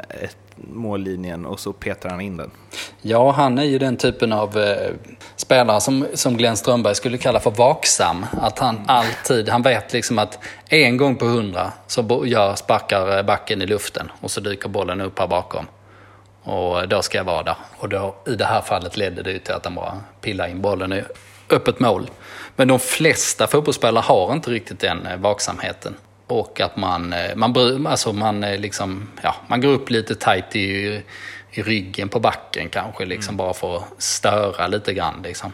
mållinjen 0.57 1.45
och 1.45 1.59
så 1.59 1.73
petar 1.73 2.09
han 2.09 2.21
in 2.21 2.37
den. 2.37 2.51
Ja, 3.01 3.31
han 3.31 3.57
är 3.57 3.63
ju 3.63 3.79
den 3.79 3.97
typen 3.97 4.33
av 4.33 4.57
eh, 4.57 4.93
spelare 5.35 5.81
som, 5.81 6.07
som 6.13 6.37
Glenn 6.37 6.57
Strömberg 6.57 6.95
skulle 6.95 7.17
kalla 7.17 7.39
för 7.39 7.51
vaksam. 7.51 8.25
Att 8.41 8.59
han 8.59 8.81
alltid, 8.87 9.49
han 9.49 9.61
vet 9.61 9.93
liksom 9.93 10.19
att 10.19 10.39
en 10.69 10.97
gång 10.97 11.15
på 11.15 11.25
hundra 11.25 11.71
så 11.87 12.23
gör, 12.25 12.55
sparkar 12.55 13.17
eh, 13.17 13.23
backen 13.23 13.61
i 13.61 13.65
luften 13.65 14.11
och 14.21 14.31
så 14.31 14.41
dyker 14.41 14.69
bollen 14.69 15.01
upp 15.01 15.19
här 15.19 15.27
bakom. 15.27 15.65
Och 16.43 16.87
då 16.87 17.01
ska 17.01 17.17
jag 17.17 17.25
vara 17.25 17.43
där. 17.43 17.55
Och 17.77 17.89
då, 17.89 18.15
i 18.27 18.35
det 18.35 18.45
här 18.45 18.61
fallet 18.61 18.97
ledde 18.97 19.23
det 19.23 19.31
ju 19.31 19.39
till 19.39 19.53
att 19.53 19.65
han 19.65 19.75
bara 19.75 20.01
pillade 20.21 20.49
in 20.49 20.61
bollen 20.61 20.93
i 20.93 21.03
öppet 21.49 21.79
mål. 21.79 22.09
Men 22.55 22.67
de 22.67 22.79
flesta 22.79 23.47
fotbollsspelare 23.47 24.03
har 24.03 24.33
inte 24.33 24.51
riktigt 24.51 24.79
den 24.79 25.05
eh, 25.05 25.17
vaksamheten. 25.17 25.95
Och 26.27 26.61
att 26.61 26.77
man, 26.77 27.13
eh, 27.13 27.35
man, 27.35 27.87
alltså 27.87 28.13
man, 28.13 28.43
eh, 28.43 28.59
liksom, 28.59 29.09
ja, 29.21 29.35
man 29.47 29.61
går 29.61 29.69
upp 29.69 29.89
lite 29.89 30.15
tajt 30.15 30.55
i, 30.55 31.01
i 31.57 31.61
ryggen 31.61 32.09
på 32.09 32.19
backen 32.19 32.69
kanske, 32.69 33.05
liksom, 33.05 33.33
mm. 33.33 33.37
bara 33.37 33.53
för 33.53 33.77
att 33.77 33.83
störa 33.97 34.67
lite 34.67 34.93
grann. 34.93 35.21
Liksom. 35.23 35.51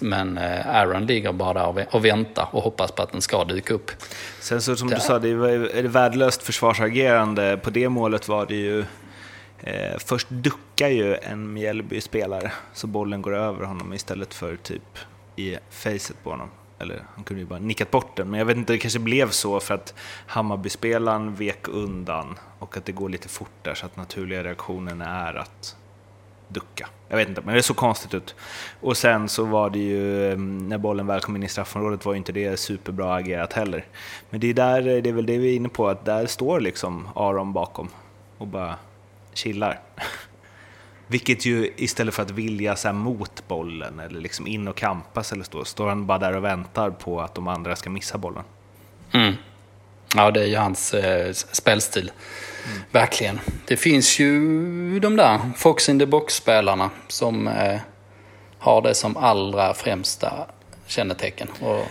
Men 0.00 0.38
Aaron 0.38 1.06
ligger 1.06 1.32
bara 1.32 1.72
där 1.72 1.86
och 1.90 2.04
väntar 2.04 2.48
och 2.50 2.62
hoppas 2.62 2.92
på 2.92 3.02
att 3.02 3.12
den 3.12 3.20
ska 3.20 3.44
dyka 3.44 3.74
upp. 3.74 3.90
Sen 4.40 4.62
så 4.62 4.76
som 4.76 4.88
du 4.88 5.00
sa, 5.00 5.18
det 5.18 5.28
är 5.28 5.88
värdelöst 5.88 6.42
försvarsagerande. 6.42 7.56
På 7.56 7.70
det 7.70 7.88
målet 7.88 8.28
var 8.28 8.46
det 8.46 8.54
ju... 8.54 8.84
Eh, 9.60 9.98
först 9.98 10.28
duckar 10.30 10.88
ju 10.88 11.16
en 11.16 11.52
Mjällby-spelare 11.52 12.52
så 12.74 12.86
bollen 12.86 13.22
går 13.22 13.34
över 13.34 13.64
honom 13.64 13.92
istället 13.92 14.34
för 14.34 14.56
typ 14.56 14.98
i 15.36 15.56
facet 15.70 16.16
på 16.22 16.30
honom. 16.30 16.50
Eller 16.78 17.04
han 17.14 17.24
kunde 17.24 17.40
ju 17.40 17.46
bara 17.46 17.58
nickat 17.58 17.90
bort 17.90 18.16
den, 18.16 18.30
men 18.30 18.38
jag 18.38 18.46
vet 18.46 18.56
inte, 18.56 18.72
det 18.72 18.78
kanske 18.78 18.98
blev 18.98 19.30
så 19.30 19.60
för 19.60 19.74
att 19.74 19.94
Hammarbyspelaren 20.26 21.34
vek 21.34 21.68
undan 21.68 22.38
och 22.58 22.76
att 22.76 22.84
det 22.84 22.92
går 22.92 23.08
lite 23.08 23.28
fort 23.28 23.50
där 23.62 23.74
så 23.74 23.86
att 23.86 23.96
naturliga 23.96 24.44
reaktionen 24.44 25.00
är 25.00 25.34
att 25.34 25.76
ducka. 26.48 26.88
Jag 27.08 27.16
vet 27.16 27.28
inte, 27.28 27.40
men 27.44 27.54
det 27.54 27.62
såg 27.62 27.76
konstigt 27.76 28.14
ut. 28.14 28.34
Och 28.80 28.96
sen 28.96 29.28
så 29.28 29.44
var 29.44 29.70
det 29.70 29.78
ju, 29.78 30.32
eh, 30.32 30.38
när 30.38 30.78
bollen 30.78 31.06
väl 31.06 31.20
kom 31.20 31.36
in 31.36 31.42
i 31.42 31.48
straffområdet 31.48 32.04
var 32.04 32.12
ju 32.12 32.18
inte 32.18 32.32
det 32.32 32.56
superbra 32.56 33.14
agerat 33.14 33.52
heller. 33.52 33.84
Men 34.30 34.40
det 34.40 34.46
är, 34.46 34.54
där, 34.54 34.88
eh, 34.88 35.02
det 35.02 35.08
är 35.08 35.12
väl 35.12 35.26
det 35.26 35.38
vi 35.38 35.52
är 35.52 35.56
inne 35.56 35.68
på, 35.68 35.88
att 35.88 36.04
där 36.04 36.26
står 36.26 36.60
liksom 36.60 37.08
Aron 37.14 37.52
bakom 37.52 37.88
och 38.38 38.46
bara 38.46 38.74
chillar. 39.34 39.80
Vilket 41.08 41.46
ju 41.46 41.72
istället 41.76 42.14
för 42.14 42.22
att 42.22 42.30
vilja 42.30 42.76
så 42.76 42.92
mot 42.92 43.48
bollen 43.48 44.00
eller 44.00 44.20
liksom 44.20 44.46
in 44.46 44.68
och 44.68 44.76
kampas 44.76 45.32
eller 45.32 45.44
så, 45.44 45.64
står 45.64 45.88
han 45.88 46.06
bara 46.06 46.18
där 46.18 46.36
och 46.36 46.44
väntar 46.44 46.90
på 46.90 47.20
att 47.20 47.34
de 47.34 47.48
andra 47.48 47.76
ska 47.76 47.90
missa 47.90 48.18
bollen. 48.18 48.44
Mm. 49.12 49.34
Ja, 50.14 50.30
det 50.30 50.40
är 50.40 50.46
ju 50.46 50.56
hans 50.56 50.94
eh, 50.94 51.32
spelstil. 51.32 52.10
Mm. 52.66 52.82
Verkligen. 52.90 53.40
Det 53.66 53.76
finns 53.76 54.18
ju 54.18 55.00
de 55.00 55.16
där 55.16 55.40
Fox 55.56 55.88
in 55.88 55.98
the 55.98 56.06
Box-spelarna 56.06 56.90
som 57.08 57.48
eh, 57.48 57.80
har 58.58 58.82
det 58.82 58.94
som 58.94 59.16
allra 59.16 59.74
främsta 59.74 60.46
kännetecken. 60.86 61.48
Och 61.60 61.84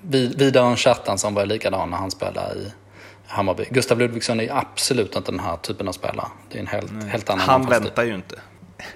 Vidar 0.00 0.76
Kjartan 0.76 1.18
som 1.18 1.34
var 1.34 1.46
likadan 1.46 1.90
när 1.90 1.96
han 1.96 2.10
spelade 2.10 2.54
i 2.54 2.72
Hammarby. 3.32 3.64
Gustav 3.70 3.98
Ludvigsson 3.98 4.40
är 4.40 4.52
absolut 4.52 5.16
inte 5.16 5.30
den 5.30 5.40
här 5.40 5.56
typen 5.56 5.88
av 5.88 5.92
spelare. 5.92 6.26
Det 6.50 6.58
är 6.58 6.60
en 6.60 6.66
helt, 6.66 6.92
helt 7.08 7.30
annan 7.30 7.48
Han 7.48 7.66
väntar 7.66 8.04
ju 8.04 8.14
inte. 8.14 8.36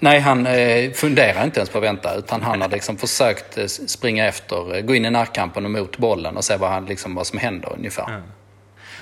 Nej, 0.01 0.21
han 0.21 0.47
eh, 0.47 0.93
funderar 0.93 1.45
inte 1.45 1.61
ens 1.61 1.71
på 1.71 1.79
att 1.79 1.85
vänta. 1.85 2.15
Utan 2.15 2.43
han 2.43 2.61
har 2.61 2.69
liksom 2.69 2.97
försökt 2.97 3.59
eh, 3.59 3.67
springa 3.67 4.27
efter, 4.27 4.77
eh, 4.77 4.81
gå 4.81 4.95
in 4.95 5.05
i 5.05 5.11
närkampen 5.11 5.65
och 5.65 5.71
mot 5.71 5.99
bollen 5.99 6.37
och 6.37 6.45
se 6.45 6.57
vad, 6.57 6.71
han, 6.71 6.87
liksom, 6.87 7.15
vad 7.15 7.27
som 7.27 7.39
händer 7.39 7.73
ungefär. 7.77 8.09
Mm. 8.09 8.23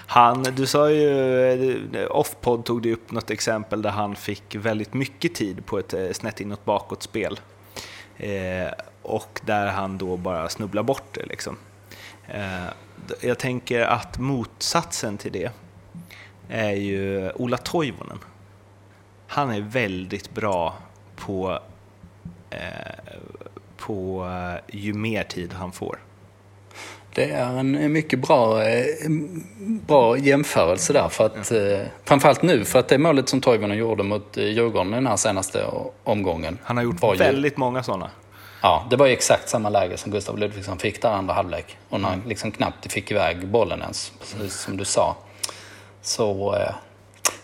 Han, 0.07 0.43
du 0.43 0.67
sa 0.67 0.91
ju, 0.91 1.87
eh, 1.95 2.07
Offpod 2.11 2.65
tog 2.65 2.83
du 2.83 2.93
upp 2.93 3.11
något 3.11 3.31
exempel 3.31 3.83
där 3.83 3.91
han 3.91 4.17
fick 4.17 4.55
väldigt 4.55 4.95
mycket 4.95 5.35
tid 5.35 5.67
på 5.67 5.79
ett 5.79 6.17
snett 6.17 6.41
inåt 6.41 6.65
bakåt 6.65 7.03
spel. 7.03 7.41
Eh, 8.17 8.73
och 9.03 9.41
där 9.47 9.67
han 9.67 9.99
då 9.99 10.17
bara 10.17 10.49
snubblar 10.49 10.83
bort 10.83 11.15
det. 11.15 11.27
Liksom. 11.27 11.57
Eh, 12.29 12.67
jag 13.21 13.39
tänker 13.39 13.81
att 13.81 14.19
motsatsen 14.19 15.19
till 15.19 15.33
det 15.33 15.51
är 16.49 16.73
ju 16.73 17.31
Ola 17.31 17.57
Toivonen. 17.57 18.19
Han 19.27 19.51
är 19.51 19.61
väldigt 19.61 20.35
bra 20.35 20.75
på, 21.17 21.59
eh, 22.51 22.59
på 23.77 24.27
eh, 24.27 24.79
ju 24.81 24.95
mer 24.95 25.25
tid 25.25 25.53
han 25.53 25.73
får. 25.73 25.99
Det 27.15 27.31
är 27.31 27.59
en 27.59 27.93
mycket 27.93 28.19
bra, 28.19 28.63
eh, 28.63 28.85
bra 29.87 30.19
jämförelse 30.19 30.93
där. 30.93 31.09
För 31.09 31.27
att, 31.27 31.51
ja. 31.51 31.79
Framförallt 32.05 32.43
nu, 32.43 32.65
för 32.65 32.79
att 32.79 32.89
det 32.89 32.99
målet 32.99 33.29
som 33.29 33.41
Toivonen 33.41 33.77
gjorde 33.77 34.03
mot 34.03 34.37
Djurgården 34.37 34.91
den 34.91 35.07
här 35.07 35.17
senaste 35.17 35.67
omgången. 36.05 36.59
Han 36.63 36.77
har 36.77 36.85
gjort 36.85 37.03
väldigt 37.19 37.53
ju, 37.53 37.59
många 37.61 37.83
sådana. 37.83 38.11
Ja, 38.65 38.87
det 38.91 38.97
var 38.97 39.07
ju 39.07 39.13
exakt 39.13 39.49
samma 39.49 39.69
läge 39.69 39.97
som 39.97 40.13
Gustav 40.13 40.39
Ludvigsson 40.39 40.79
fick 40.79 41.03
där 41.03 41.09
andra 41.09 41.35
halvlek. 41.35 41.77
Och 41.89 42.01
när 42.01 42.09
han 42.09 42.23
liksom 42.27 42.51
knappt 42.51 42.93
fick 42.93 43.11
iväg 43.11 43.49
bollen 43.49 43.81
ens, 43.83 44.13
precis 44.21 44.61
som 44.61 44.77
du 44.77 44.85
sa. 44.85 45.17
Så 46.03 46.59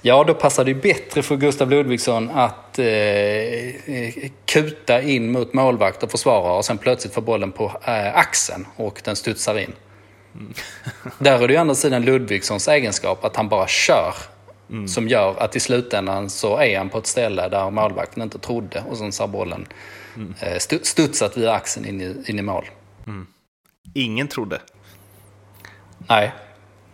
Ja, 0.02 0.24
då 0.24 0.34
passar 0.34 0.64
det 0.64 0.74
bättre 0.74 1.22
för 1.22 1.36
Gustav 1.36 1.70
Ludvigsson 1.70 2.30
att 2.30 2.78
eh, 2.78 2.86
kuta 4.46 5.02
in 5.02 5.32
mot 5.32 5.52
målvakt 5.52 6.02
och 6.02 6.10
försvarare 6.10 6.52
och 6.52 6.64
sen 6.64 6.78
plötsligt 6.78 7.14
få 7.14 7.20
bollen 7.20 7.52
på 7.52 7.72
eh, 7.84 8.16
axeln 8.16 8.66
och 8.76 9.00
den 9.04 9.16
studsar 9.16 9.58
in. 9.58 9.72
Mm. 10.34 10.54
Där 11.18 11.42
är 11.42 11.48
det 11.48 11.52
ju 11.52 11.58
andra 11.58 11.74
sidan 11.74 12.02
Ludvigssons 12.02 12.68
egenskap 12.68 13.24
att 13.24 13.36
han 13.36 13.48
bara 13.48 13.66
kör. 13.66 14.14
Mm. 14.70 14.88
Som 14.88 15.08
gör 15.08 15.34
att 15.38 15.56
i 15.56 15.60
slutändan 15.60 16.30
så 16.30 16.58
är 16.58 16.78
han 16.78 16.88
på 16.88 16.98
ett 16.98 17.06
ställe 17.06 17.48
där 17.48 17.70
målvakten 17.70 18.22
inte 18.22 18.38
trodde 18.38 18.84
och 18.90 18.96
sen 18.96 19.12
så 19.12 19.26
bollen 19.26 19.66
mm. 20.16 20.34
eh, 20.40 20.58
studsat 20.82 21.36
via 21.36 21.52
axeln 21.52 21.86
in 21.86 22.00
i, 22.00 22.30
in 22.30 22.38
i 22.38 22.42
mål. 22.42 22.64
Mm. 23.06 23.26
Ingen 23.94 24.28
trodde. 24.28 24.60
Nej. 25.98 26.32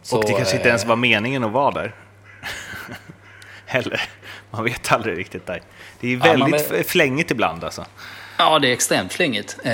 Så, 0.03 0.17
och 0.17 0.25
det 0.25 0.33
kanske 0.33 0.57
inte 0.57 0.69
ens 0.69 0.85
var 0.85 0.97
meningen 0.97 1.45
att 1.45 1.53
vara 1.53 1.71
där 1.71 1.95
heller. 3.67 4.01
Man 4.51 4.65
vet 4.65 4.93
aldrig 4.93 5.19
riktigt 5.19 5.47
där. 5.47 5.63
Det 6.01 6.13
är 6.13 6.17
väldigt 6.17 6.71
ja, 6.71 6.83
flängigt 6.83 7.31
ibland 7.31 7.65
alltså. 7.65 7.85
Ja, 8.39 8.59
det 8.59 8.69
är 8.69 8.73
extremt 8.73 9.13
flängigt. 9.13 9.57
Eh, 9.65 9.73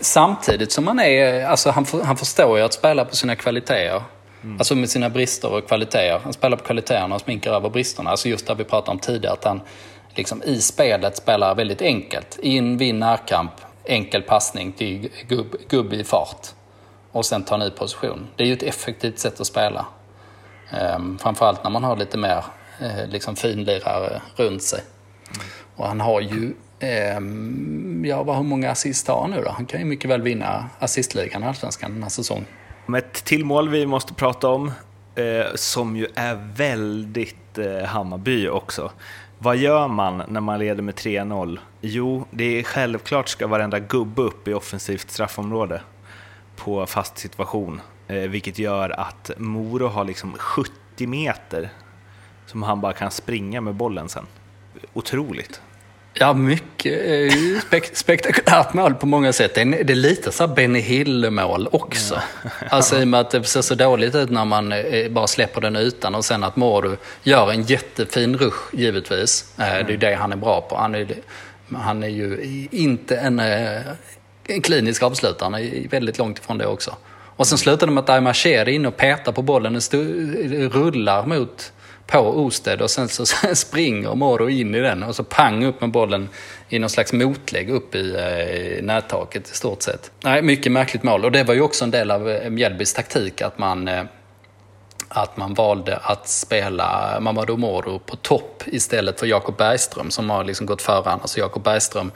samtidigt 0.00 0.72
som 0.72 0.84
man 0.84 1.00
är, 1.00 1.44
alltså 1.44 1.70
han, 1.70 1.86
han 2.04 2.16
förstår 2.16 2.58
ju 2.58 2.64
att 2.64 2.72
spela 2.72 3.04
på 3.04 3.16
sina 3.16 3.36
kvaliteter. 3.36 4.02
Mm. 4.42 4.58
Alltså 4.58 4.74
med 4.74 4.90
sina 4.90 5.10
brister 5.10 5.52
och 5.52 5.68
kvaliteter. 5.68 6.20
Han 6.24 6.32
spelar 6.32 6.56
på 6.56 6.64
kvaliteterna 6.64 7.14
och 7.14 7.20
sminkar 7.20 7.52
över 7.52 7.70
bristerna. 7.70 8.10
Alltså 8.10 8.28
just 8.28 8.46
det 8.46 8.54
vi 8.54 8.64
pratade 8.64 8.90
om 8.90 8.98
tidigare, 8.98 9.34
att 9.34 9.44
han 9.44 9.60
liksom 10.14 10.42
i 10.42 10.60
spelet 10.60 11.16
spelar 11.16 11.54
väldigt 11.54 11.82
enkelt. 11.82 12.38
In, 12.42 12.76
vinn, 12.76 12.98
närkamp, 12.98 13.52
enkel 13.84 14.22
passning 14.22 14.72
till 14.72 15.10
gubb, 15.28 15.56
gubb 15.68 15.92
i 15.92 16.04
fart. 16.04 16.46
Och 17.12 17.26
sen 17.26 17.42
ta 17.42 17.56
ny 17.56 17.70
position. 17.70 18.26
Det 18.36 18.42
är 18.42 18.46
ju 18.46 18.52
ett 18.52 18.62
effektivt 18.62 19.18
sätt 19.18 19.40
att 19.40 19.46
spela. 19.46 19.86
Ehm, 20.70 21.18
framförallt 21.18 21.64
när 21.64 21.70
man 21.70 21.84
har 21.84 21.96
lite 21.96 22.18
mer 22.18 22.44
eh, 22.80 23.06
liksom 23.08 23.36
finlirare 23.36 24.22
runt 24.36 24.62
sig. 24.62 24.80
Och 25.76 25.86
han 25.86 26.00
har 26.00 26.20
ju, 26.20 26.54
eh, 26.78 27.20
ja 28.10 28.22
vad, 28.22 28.36
hur 28.36 28.42
många 28.42 28.70
assist 28.70 29.08
har 29.08 29.20
han 29.20 29.30
nu 29.30 29.42
då? 29.44 29.50
Han 29.50 29.66
kan 29.66 29.80
ju 29.80 29.86
mycket 29.86 30.10
väl 30.10 30.22
vinna 30.22 30.70
assistligan 30.78 31.42
i 31.42 31.46
Allsvenskan 31.46 31.92
den 31.92 32.02
här 32.02 32.10
säsongen. 32.10 32.46
Ett 32.96 33.24
till 33.24 33.44
mål 33.44 33.68
vi 33.68 33.86
måste 33.86 34.14
prata 34.14 34.48
om, 34.48 34.72
eh, 35.14 35.54
som 35.54 35.96
ju 35.96 36.06
är 36.14 36.34
väldigt 36.56 37.58
eh, 37.58 37.84
Hammarby 37.84 38.48
också. 38.48 38.90
Vad 39.42 39.56
gör 39.56 39.88
man 39.88 40.22
när 40.28 40.40
man 40.40 40.58
leder 40.58 40.82
med 40.82 40.94
3-0? 40.94 41.58
Jo, 41.80 42.26
det 42.30 42.44
är 42.44 42.62
självklart 42.62 43.28
ska 43.28 43.46
varenda 43.46 43.78
gubbe 43.78 44.22
upp 44.22 44.48
i 44.48 44.54
offensivt 44.54 45.10
straffområde 45.10 45.82
på 46.56 46.86
fast 46.86 47.18
situation, 47.18 47.80
eh, 48.06 48.16
vilket 48.16 48.58
gör 48.58 49.00
att 49.00 49.30
Moro 49.38 49.86
har 49.86 50.04
liksom 50.04 50.32
70 50.32 51.06
meter 51.06 51.70
som 52.46 52.62
han 52.62 52.80
bara 52.80 52.92
kan 52.92 53.10
springa 53.10 53.60
med 53.60 53.74
bollen 53.74 54.08
sen. 54.08 54.26
Otroligt. 54.92 55.62
Ja, 56.14 56.32
mycket 56.32 57.06
eh, 57.06 57.60
spek 57.60 57.96
spektakulärt 57.96 58.74
mål 58.74 58.94
på 58.94 59.06
många 59.06 59.32
sätt. 59.32 59.54
Det 59.54 59.60
är, 59.60 59.84
det 59.84 59.92
är 59.92 59.94
lite 59.94 60.32
så 60.32 60.46
Benny 60.48 60.80
Hill-mål 60.80 61.68
också. 61.72 62.22
Ja. 62.42 62.50
Alltså 62.70 62.98
i 62.98 63.04
och 63.04 63.08
med 63.08 63.20
att 63.20 63.30
det 63.30 63.44
ser 63.44 63.62
så 63.62 63.74
dåligt 63.74 64.14
ut 64.14 64.30
när 64.30 64.44
man 64.44 64.72
eh, 64.72 65.10
bara 65.10 65.26
släpper 65.26 65.60
den 65.60 65.76
utan 65.76 66.14
och 66.14 66.24
sen 66.24 66.44
att 66.44 66.56
Moru 66.56 66.96
gör 67.22 67.50
en 67.50 67.62
jättefin 67.62 68.36
rush 68.38 68.58
givetvis. 68.72 69.54
Mm. 69.58 69.86
Det 69.86 69.92
är 69.92 69.96
det 69.96 70.14
han 70.14 70.32
är 70.32 70.36
bra 70.36 70.60
på. 70.60 70.76
Han 70.76 70.94
är, 70.94 71.06
han 71.76 72.02
är 72.02 72.08
ju 72.08 72.68
inte 72.70 73.16
en, 73.16 73.40
en 73.40 74.62
klinisk 74.62 75.02
avslutare, 75.02 75.44
han 75.46 75.54
är 75.54 75.88
väldigt 75.88 76.18
långt 76.18 76.38
ifrån 76.38 76.58
det 76.58 76.66
också. 76.66 76.96
Och 77.36 77.46
sen 77.46 77.58
slutar 77.58 77.86
det 77.86 77.92
med 77.92 78.02
att 78.02 78.10
Aymar 78.10 78.46
är 78.46 78.68
inne 78.68 78.88
och 78.88 78.96
petar 78.96 79.32
på 79.32 79.42
bollen, 79.42 79.72
den 79.72 80.70
rullar 80.70 81.26
mot 81.26 81.72
på 82.10 82.18
Osted 82.18 82.82
och 82.82 82.90
sen 82.90 83.08
så 83.08 83.24
springer 83.54 84.14
Moro 84.14 84.48
in 84.48 84.74
i 84.74 84.80
den 84.80 85.02
och 85.02 85.16
så 85.16 85.24
pang 85.24 85.64
upp 85.64 85.80
med 85.80 85.90
bollen 85.90 86.28
i 86.68 86.78
någon 86.78 86.90
slags 86.90 87.12
motlägg 87.12 87.70
upp 87.70 87.94
i 87.94 88.14
eh, 88.14 88.84
nättaket 88.84 89.50
i 89.50 89.54
stort 89.54 89.82
sett. 89.82 90.10
Nej, 90.20 90.42
mycket 90.42 90.72
märkligt 90.72 91.02
mål 91.02 91.24
och 91.24 91.32
det 91.32 91.44
var 91.44 91.54
ju 91.54 91.60
också 91.60 91.84
en 91.84 91.90
del 91.90 92.10
av 92.10 92.30
eh, 92.30 92.50
Mjällbys 92.50 92.94
taktik 92.94 93.42
att 93.42 93.58
man 93.58 93.88
eh, 93.88 94.04
att 95.08 95.36
man 95.36 95.54
valde 95.54 95.96
att 95.96 96.28
spela 96.28 97.18
Mamadou 97.20 97.56
Moro 97.56 97.98
på 97.98 98.16
topp 98.16 98.62
istället 98.66 99.20
för 99.20 99.26
Jakob 99.26 99.56
Bergström 99.56 100.10
som 100.10 100.30
har 100.30 100.44
liksom 100.44 100.66
gått 100.66 100.82
före 100.82 101.10
annars. 101.10 101.22
Alltså 101.22 101.40
Jakob 101.40 101.62
Bergström 101.62 102.12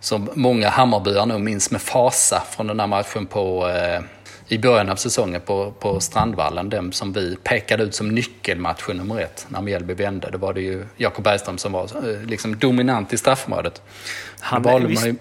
som 0.00 0.30
många 0.34 0.68
Hammarbyar 0.68 1.26
nog 1.26 1.40
minns 1.40 1.70
med 1.70 1.82
fasa 1.82 2.42
från 2.50 2.66
den 2.66 2.80
här 2.80 2.86
matchen 2.86 3.26
på 3.26 3.70
i 4.50 4.58
början 4.58 4.88
av 4.88 4.96
säsongen 4.96 5.40
på, 5.40 5.72
på 5.78 6.00
Strandvallen, 6.00 6.68
den 6.68 6.92
som 6.92 7.12
vi 7.12 7.36
pekade 7.36 7.82
ut 7.82 7.94
som 7.94 8.08
nyckelmatchen 8.08 8.96
nummer 8.96 9.20
ett 9.20 9.46
när 9.48 9.60
Mjällby 9.60 9.94
vände. 9.94 10.28
Då 10.32 10.38
var 10.38 10.54
det 10.54 10.60
ju 10.60 10.86
Jakob 10.96 11.24
Bergström 11.24 11.58
som 11.58 11.72
var 11.72 11.82
eh, 11.82 12.22
liksom 12.26 12.58
dominant 12.58 13.12
i 13.12 13.16
straffområdet. 13.16 13.82
Han, 14.40 14.66
är, 14.66 14.80
visst, 14.80 15.06
ju... 15.06 15.14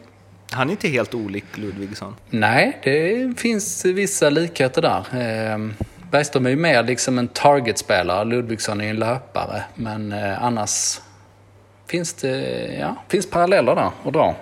han 0.51 0.67
är 0.67 0.71
inte 0.71 0.87
helt 0.87 1.13
olik 1.13 1.45
Ludvigsson? 1.55 2.15
Nej, 2.29 2.79
det 2.83 3.39
finns 3.39 3.85
vissa 3.85 4.29
likheter 4.29 4.81
där. 4.81 4.97
Eh, 4.97 5.57
Bergström 6.11 6.45
är 6.45 6.49
ju 6.49 6.55
mer 6.55 6.83
liksom 6.83 7.19
en 7.19 7.27
targetspelare, 7.27 8.25
Ludvigsson 8.25 8.81
är 8.81 8.89
en 8.89 8.95
löpare. 8.95 9.63
Men 9.75 10.11
eh, 10.11 10.43
annars 10.43 11.01
finns 11.87 12.13
det 12.13 12.67
ja, 12.79 12.95
finns 13.07 13.29
paralleller 13.29 13.75
där 13.75 13.91
att 14.05 14.13
dra. 14.13 14.35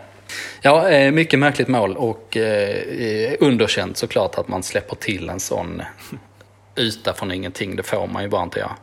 Ja, 0.61 0.89
eh, 0.89 1.11
mycket 1.11 1.39
märkligt 1.39 1.67
mål 1.67 1.97
och 1.97 2.37
eh, 2.37 3.33
underkänt 3.39 3.97
såklart 3.97 4.37
att 4.37 4.47
man 4.47 4.63
släpper 4.63 4.95
till 4.95 5.29
en 5.29 5.39
sån 5.39 5.81
yta 6.75 7.13
från 7.13 7.31
ingenting. 7.31 7.75
Det 7.75 7.83
får 7.83 8.07
man 8.07 8.23
ju 8.23 8.29
bara 8.29 8.43
inte 8.43 8.59
göra. 8.59 8.75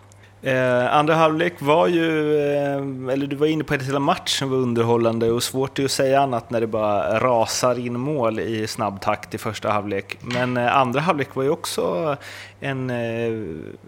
Eh, 0.44 0.94
andra 0.94 1.14
halvlek 1.14 1.52
var 1.58 1.88
ju, 1.88 2.36
eh, 2.38 3.12
eller 3.12 3.26
du 3.26 3.36
var 3.36 3.46
inne 3.46 3.64
på 3.64 3.74
att 3.74 3.82
hela 3.82 3.98
matchen 3.98 4.50
var 4.50 4.56
underhållande 4.56 5.30
och 5.30 5.42
svårt 5.42 5.78
att 5.78 5.90
säga 5.90 6.20
annat 6.20 6.50
när 6.50 6.60
det 6.60 6.66
bara 6.66 7.20
rasar 7.20 7.78
in 7.78 8.00
mål 8.00 8.40
i 8.40 8.66
snabb 8.66 9.00
takt 9.00 9.34
i 9.34 9.38
första 9.38 9.70
halvlek. 9.70 10.18
Men 10.20 10.56
eh, 10.56 10.76
andra 10.76 11.00
halvlek 11.00 11.34
var 11.34 11.42
ju 11.42 11.50
också 11.50 12.16
en 12.60 12.90
eh, 12.90 13.32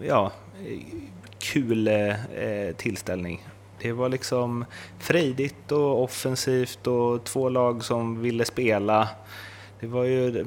ja, 0.07 0.31
kul 1.39 1.87
eh, 1.87 2.75
tillställning. 2.77 3.47
Det 3.81 3.91
var 3.91 4.09
liksom 4.09 4.65
frejdigt 4.99 5.71
och 5.71 6.03
offensivt 6.03 6.87
och 6.87 7.23
två 7.23 7.49
lag 7.49 7.83
som 7.83 8.21
ville 8.21 8.45
spela. 8.45 9.07
Det 9.79 9.87
var 9.87 10.03
ju 10.03 10.45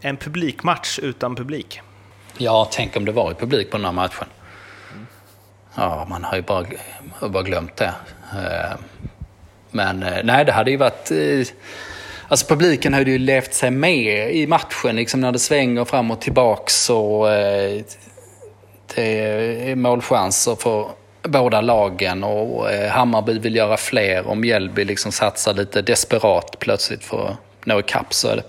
en 0.00 0.16
publikmatch 0.16 0.98
utan 0.98 1.36
publik. 1.36 1.80
Ja, 2.38 2.68
tänk 2.72 2.96
om 2.96 3.04
det 3.04 3.12
varit 3.12 3.38
publik 3.38 3.70
på 3.70 3.76
den 3.76 3.84
här 3.84 3.92
matchen. 3.92 4.26
Ja, 5.74 6.06
man 6.10 6.24
har 6.24 6.36
ju 6.36 6.42
bara, 6.42 6.66
bara 7.28 7.42
glömt 7.42 7.76
det. 7.76 7.94
Eh, 8.32 8.76
men 9.70 10.02
eh, 10.02 10.24
nej, 10.24 10.44
det 10.44 10.52
hade 10.52 10.70
ju 10.70 10.76
varit... 10.76 11.10
Eh, 11.10 11.46
alltså 12.28 12.46
publiken 12.46 12.94
hade 12.94 13.10
ju 13.10 13.18
levt 13.18 13.54
sig 13.54 13.70
med 13.70 14.34
i 14.34 14.46
matchen, 14.46 14.96
liksom 14.96 15.20
när 15.20 15.32
det 15.32 15.38
svänger 15.38 15.84
fram 15.84 16.10
och 16.10 16.20
tillbaks 16.20 16.90
och 16.90 17.26
det 18.94 19.20
är 19.70 19.76
målchanser 19.76 20.54
för 20.54 20.90
båda 21.22 21.60
lagen 21.60 22.24
och 22.24 22.70
eh, 22.70 22.90
Hammarby 22.90 23.38
vill 23.38 23.56
göra 23.56 23.76
fler 23.76 24.26
och 24.26 24.36
Mjällby 24.36 24.84
liksom 24.84 25.12
satsar 25.12 25.54
lite 25.54 25.82
desperat 25.82 26.56
plötsligt 26.58 27.04
för 27.04 27.28
att 27.28 27.66
nå 27.66 27.80
ikapp. 27.80 28.14
Så 28.14 28.34
det, 28.34 28.42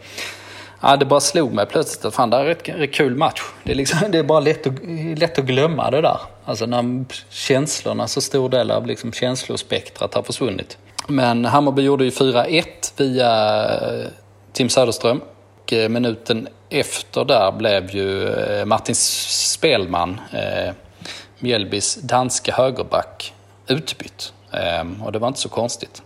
ja, 0.81 0.97
det 0.97 1.05
bara 1.05 1.19
slog 1.19 1.53
mig 1.53 1.65
plötsligt 1.65 2.05
att 2.05 2.13
fan, 2.13 2.29
det 2.29 2.37
är 2.37 2.41
en 2.41 2.79
rätt 2.79 2.93
kul 2.93 3.15
match. 3.15 3.41
Det 3.63 3.71
är, 3.71 3.75
liksom, 3.75 3.99
det 4.09 4.17
är 4.17 4.23
bara 4.23 4.39
lätt 4.39 4.67
att, 4.67 4.73
lätt 5.17 5.39
att 5.39 5.45
glömma 5.45 5.91
det 5.91 6.01
där. 6.01 6.19
Alltså 6.45 6.65
när 6.65 7.05
känslorna, 7.29 8.07
så 8.07 8.21
stor 8.21 8.49
del 8.49 8.71
av 8.71 8.87
liksom 8.87 9.11
känslospektrat 9.11 10.13
har 10.13 10.23
försvunnit. 10.23 10.77
Men 11.07 11.45
Hammarby 11.45 11.81
gjorde 11.81 12.03
ju 12.03 12.09
4-1 12.09 12.63
via 12.97 13.63
eh, 13.63 14.07
Tim 14.53 14.69
Söderström. 14.69 15.21
Och 15.61 15.73
eh, 15.73 15.89
minuten 15.89 16.47
efter 16.69 17.25
där 17.25 17.51
blev 17.51 17.95
ju 17.95 18.35
Martin 18.65 18.95
Spelman 18.95 20.21
Mjällbys 21.43 21.95
danska 21.95 22.53
högerback 22.53 23.33
utbytt. 23.67 24.33
Ehm, 24.51 25.01
och 25.01 25.11
det 25.11 25.19
var 25.19 25.27
inte 25.27 25.39
så 25.39 25.49
konstigt. 25.49 26.03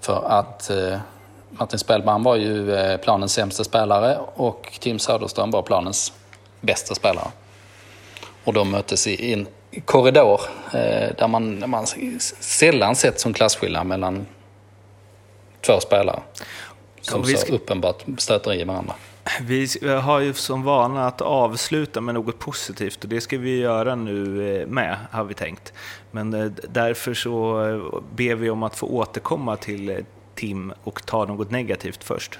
För 0.00 0.24
att 0.28 0.70
eh, 0.70 0.98
Martin 1.50 1.78
Spellman 1.78 2.22
var 2.22 2.36
ju 2.36 2.74
eh, 2.74 2.96
planens 2.96 3.32
sämsta 3.32 3.64
spelare 3.64 4.18
och 4.34 4.78
Tim 4.80 4.98
Söderström 4.98 5.50
var 5.50 5.62
planens 5.62 6.12
bästa 6.60 6.94
spelare. 6.94 7.28
Och 8.44 8.52
de 8.52 8.70
möttes 8.70 9.06
i 9.06 9.32
en 9.32 9.46
korridor 9.84 10.40
eh, 10.72 11.16
där 11.18 11.28
man, 11.28 11.70
man 11.70 11.86
sällan 12.40 12.96
sett 12.96 13.20
som 13.20 13.32
klasskillnad 13.32 13.86
mellan 13.86 14.26
två 15.66 15.80
spelare. 15.80 16.20
Som 17.00 17.24
så 17.24 17.54
uppenbart 17.54 18.04
stöter 18.18 18.54
i 18.54 18.64
varandra. 18.64 18.94
Vi 19.40 19.68
har 20.02 20.20
ju 20.20 20.34
som 20.34 20.62
vana 20.62 21.06
att 21.06 21.20
avsluta 21.20 22.00
med 22.00 22.14
något 22.14 22.38
positivt 22.38 23.04
och 23.04 23.08
det 23.08 23.20
ska 23.20 23.38
vi 23.38 23.58
göra 23.58 23.94
nu 23.94 24.48
eh, 24.60 24.66
med, 24.66 24.96
har 25.10 25.24
vi 25.24 25.34
tänkt. 25.34 25.72
Men 26.10 26.34
eh, 26.34 26.50
därför 26.68 27.14
så 27.14 27.64
eh, 27.68 28.00
ber 28.16 28.34
vi 28.34 28.50
om 28.50 28.62
att 28.62 28.76
få 28.76 28.86
återkomma 28.86 29.56
till 29.56 30.04
Tim 30.34 30.72
och 30.84 31.06
ta 31.06 31.24
något 31.24 31.50
negativt 31.50 32.04
först. 32.04 32.38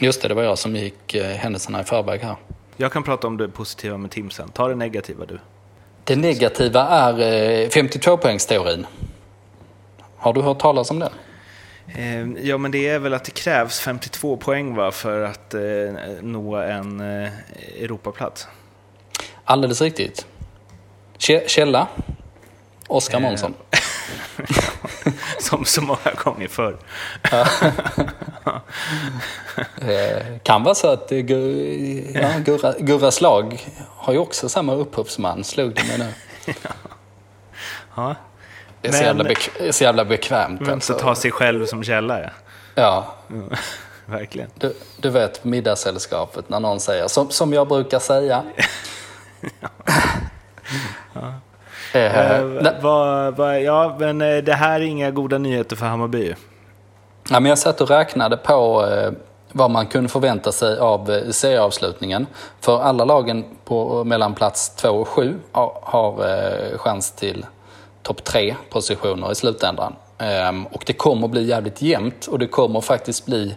Just 0.00 0.22
det, 0.22 0.28
det 0.28 0.34
var 0.34 0.42
jag 0.42 0.58
som 0.58 0.76
gick 0.76 1.14
händelserna 1.14 1.80
i 1.80 1.84
förväg 1.84 2.20
här. 2.20 2.36
Jag 2.76 2.92
kan 2.92 3.02
prata 3.02 3.26
om 3.26 3.36
det 3.36 3.48
positiva 3.48 3.98
med 3.98 4.10
Tim 4.10 4.30
sen. 4.30 4.48
Ta 4.48 4.68
det 4.68 4.74
negativa 4.74 5.24
du. 5.26 5.38
Det 6.04 6.16
negativa 6.16 6.80
är 6.88 7.14
52-poängsteorin. 7.68 8.86
Har 10.16 10.32
du 10.32 10.40
hört 10.40 10.58
talas 10.58 10.90
om 10.90 10.98
den? 10.98 11.10
Ehm, 11.94 12.38
ja, 12.42 12.58
men 12.58 12.70
det 12.70 12.88
är 12.88 12.98
väl 12.98 13.14
att 13.14 13.24
det 13.24 13.30
krävs 13.30 13.80
52 13.80 14.36
poäng 14.36 14.74
va, 14.74 14.92
för 14.92 15.22
att 15.22 15.54
eh, 15.54 15.60
nå 16.20 16.56
en 16.56 17.00
eh, 17.00 17.30
Europaplats. 17.80 18.48
Alldeles 19.44 19.80
riktigt. 19.80 20.26
Källa? 21.46 21.88
Oskar 22.88 23.20
Månsson. 23.20 23.54
Som 25.38 25.64
så 25.64 25.82
många 25.82 26.12
gånger 26.24 26.48
förr. 26.48 26.76
Eh, 29.80 30.38
kan 30.42 30.62
vara 30.62 30.74
så 30.74 30.88
att 30.88 31.10
ja, 31.10 31.18
Gurra, 32.38 32.74
Gurras 32.78 33.20
lag 33.20 33.66
har 33.88 34.12
ju 34.12 34.18
också 34.18 34.48
samma 34.48 34.74
upphovsman, 34.74 35.44
slog 35.44 35.74
det 35.74 35.84
mig 35.84 35.98
nu. 35.98 36.12
ja. 37.94 38.14
Är 38.86 38.92
så, 38.92 39.04
jävla, 39.04 39.24
bek 39.24 39.50
så 39.70 39.84
jävla 39.84 40.04
bekvämt. 40.04 40.60
Men 40.60 40.72
alltså. 40.72 40.94
ta 40.94 41.14
sig 41.14 41.30
själv 41.30 41.66
som 41.66 41.84
källa, 41.84 42.20
ja. 42.20 42.30
Ja. 42.74 43.14
Verkligen. 44.06 44.50
Du, 44.54 44.72
du 44.96 45.10
vet 45.10 45.44
middagssällskapet 45.44 46.48
när 46.48 46.60
någon 46.60 46.80
säger, 46.80 47.08
som, 47.08 47.30
som 47.30 47.52
jag 47.52 47.68
brukar 47.68 47.98
säga. 47.98 48.42
ja. 49.60 49.68
ja. 51.12 51.32
Eh, 51.92 52.40
uh, 52.40 52.82
va, 52.82 53.30
va, 53.30 53.58
ja, 53.58 53.96
men 53.98 54.20
eh, 54.20 54.36
det 54.36 54.54
här 54.54 54.80
är 54.80 54.84
inga 54.84 55.10
goda 55.10 55.38
nyheter 55.38 55.76
för 55.76 55.86
Hammarby. 55.86 56.34
Ja, 57.30 57.40
men 57.40 57.48
jag 57.48 57.58
satt 57.58 57.80
och 57.80 57.88
räknade 57.90 58.36
på 58.36 58.86
eh, 58.86 59.12
vad 59.52 59.70
man 59.70 59.86
kunde 59.86 60.08
förvänta 60.08 60.52
sig 60.52 60.78
av 60.78 61.10
eh, 61.10 61.30
serieavslutningen. 61.30 62.26
För 62.60 62.80
alla 62.80 63.04
lagen 63.04 63.44
på, 63.64 64.04
mellan 64.04 64.34
plats 64.34 64.76
2 64.76 64.88
och 64.88 65.08
7 65.08 65.38
har, 65.52 65.78
har 65.82 66.28
eh, 66.28 66.78
chans 66.78 67.12
till 67.12 67.46
topp 68.06 68.24
tre 68.24 68.56
positioner 68.70 69.32
i 69.32 69.34
slutändan. 69.34 69.96
Ehm, 70.18 70.66
och 70.66 70.82
det 70.86 70.92
kommer 70.92 71.28
bli 71.28 71.44
jävligt 71.44 71.82
jämnt 71.82 72.26
och 72.26 72.38
det 72.38 72.46
kommer 72.46 72.80
faktiskt 72.80 73.26
bli 73.26 73.54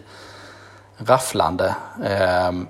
rafflande 0.98 1.74
ehm, 2.04 2.66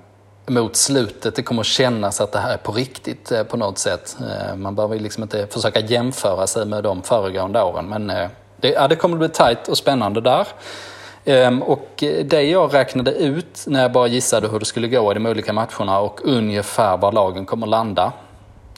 mot 0.47 0.75
slutet. 0.75 1.35
Det 1.35 1.43
kommer 1.43 1.63
kännas 1.63 2.21
att 2.21 2.31
det 2.31 2.39
här 2.39 2.53
är 2.53 2.57
på 2.57 2.71
riktigt 2.71 3.31
eh, 3.31 3.43
på 3.43 3.57
något 3.57 3.77
sätt. 3.77 4.17
Ehm, 4.19 4.61
man 4.61 4.75
behöver 4.75 4.99
liksom 4.99 5.23
inte 5.23 5.47
försöka 5.47 5.79
jämföra 5.79 6.47
sig 6.47 6.65
med 6.65 6.83
de 6.83 7.01
föregående 7.01 7.61
åren. 7.61 7.89
Men 7.89 8.09
eh, 8.09 8.29
det, 8.57 8.69
ja, 8.69 8.87
det 8.87 8.95
kommer 8.95 9.17
bli 9.17 9.29
tajt 9.29 9.67
och 9.67 9.77
spännande 9.77 10.21
där. 10.21 10.47
Och 11.61 12.03
eh, 12.03 12.25
det 12.25 12.41
jag 12.41 12.73
räknade 12.73 13.11
ut 13.11 13.63
när 13.67 13.81
jag 13.81 13.91
bara 13.91 14.07
gissade 14.07 14.47
hur 14.47 14.59
det 14.59 14.65
skulle 14.65 14.87
gå 14.87 15.11
i 15.11 15.13
de 15.13 15.25
olika 15.25 15.53
matcherna 15.53 15.99
och 15.99 16.19
ungefär 16.23 16.97
var 16.97 17.11
lagen 17.11 17.45
kommer 17.45 17.67
landa 17.67 18.13